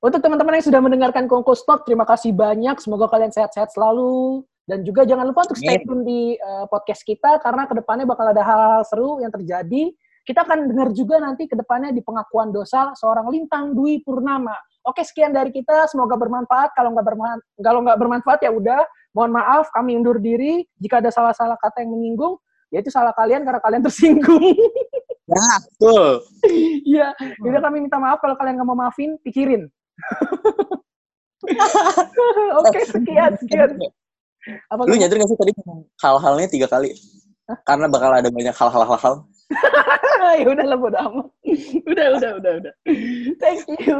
Untuk 0.00 0.24
teman-teman 0.24 0.56
yang 0.56 0.64
sudah 0.64 0.80
mendengarkan 0.80 1.28
Kongko 1.28 1.52
Stop, 1.52 1.84
terima 1.84 2.08
kasih 2.08 2.32
banyak. 2.32 2.72
Semoga 2.80 3.04
kalian 3.12 3.36
sehat-sehat 3.36 3.76
selalu. 3.76 4.40
Dan 4.64 4.80
juga 4.80 5.04
jangan 5.04 5.28
lupa 5.28 5.44
untuk 5.44 5.60
stay 5.60 5.76
tune 5.84 6.08
di 6.08 6.40
uh, 6.40 6.64
podcast 6.72 7.04
kita, 7.04 7.36
karena 7.44 7.68
ke 7.68 7.76
depannya 7.76 8.08
bakal 8.08 8.24
ada 8.32 8.40
hal-hal 8.40 8.80
seru 8.88 9.20
yang 9.20 9.28
terjadi. 9.28 9.92
Kita 10.24 10.48
akan 10.48 10.72
dengar 10.72 10.88
juga 10.96 11.20
nanti 11.20 11.44
ke 11.44 11.52
depannya 11.52 11.92
di 11.92 12.00
pengakuan 12.00 12.48
dosa 12.48 12.96
seorang 12.96 13.28
Lintang 13.28 13.76
Dwi 13.76 14.00
Purnama. 14.00 14.56
Oke, 14.88 15.04
sekian 15.04 15.36
dari 15.36 15.52
kita. 15.52 15.84
Semoga 15.92 16.16
bermanfaat. 16.16 16.72
Kalau 16.72 16.96
nggak 16.96 17.04
bermanfaat, 17.04 17.60
kalau 17.60 17.80
nggak 17.84 17.98
bermanfaat 18.00 18.40
ya 18.40 18.50
udah. 18.56 18.80
Mohon 19.12 19.30
maaf, 19.36 19.68
kami 19.74 20.00
undur 20.00 20.16
diri. 20.16 20.64
Jika 20.80 21.04
ada 21.04 21.12
salah-salah 21.12 21.60
kata 21.60 21.84
yang 21.84 21.92
menyinggung, 21.92 22.40
ya 22.70 22.78
itu 22.82 22.90
salah 22.90 23.14
kalian 23.14 23.42
karena 23.42 23.60
kalian 23.62 23.82
tersinggung. 23.82 24.42
Ya, 25.30 25.50
betul. 25.66 26.22
Iya, 26.86 27.08
jadi 27.18 27.58
kami 27.62 27.86
minta 27.86 27.98
maaf 27.98 28.22
kalau 28.22 28.34
kalian 28.38 28.58
nggak 28.58 28.68
mau 28.70 28.78
maafin, 28.78 29.18
pikirin. 29.22 29.70
Oke, 32.60 32.80
sekian, 32.86 33.32
sekian. 33.38 33.70
Apa 34.72 34.88
Lu 34.88 34.96
nyadar 34.96 35.20
gak 35.20 35.28
sih 35.28 35.36
tadi 35.36 35.52
hal-halnya 36.00 36.48
tiga 36.48 36.66
kali? 36.68 36.96
Karena 37.66 37.90
bakal 37.90 38.14
ada 38.14 38.30
banyak 38.30 38.54
hal-hal-hal. 38.54 39.14
ya 40.40 40.46
udah 40.46 40.66
lah, 40.66 40.78
bodo 40.78 40.98
amat. 40.98 41.26
udah, 41.90 42.06
udah, 42.16 42.30
udah, 42.38 42.52
udah. 42.62 42.72
Thank 43.42 43.66
you. 43.82 43.98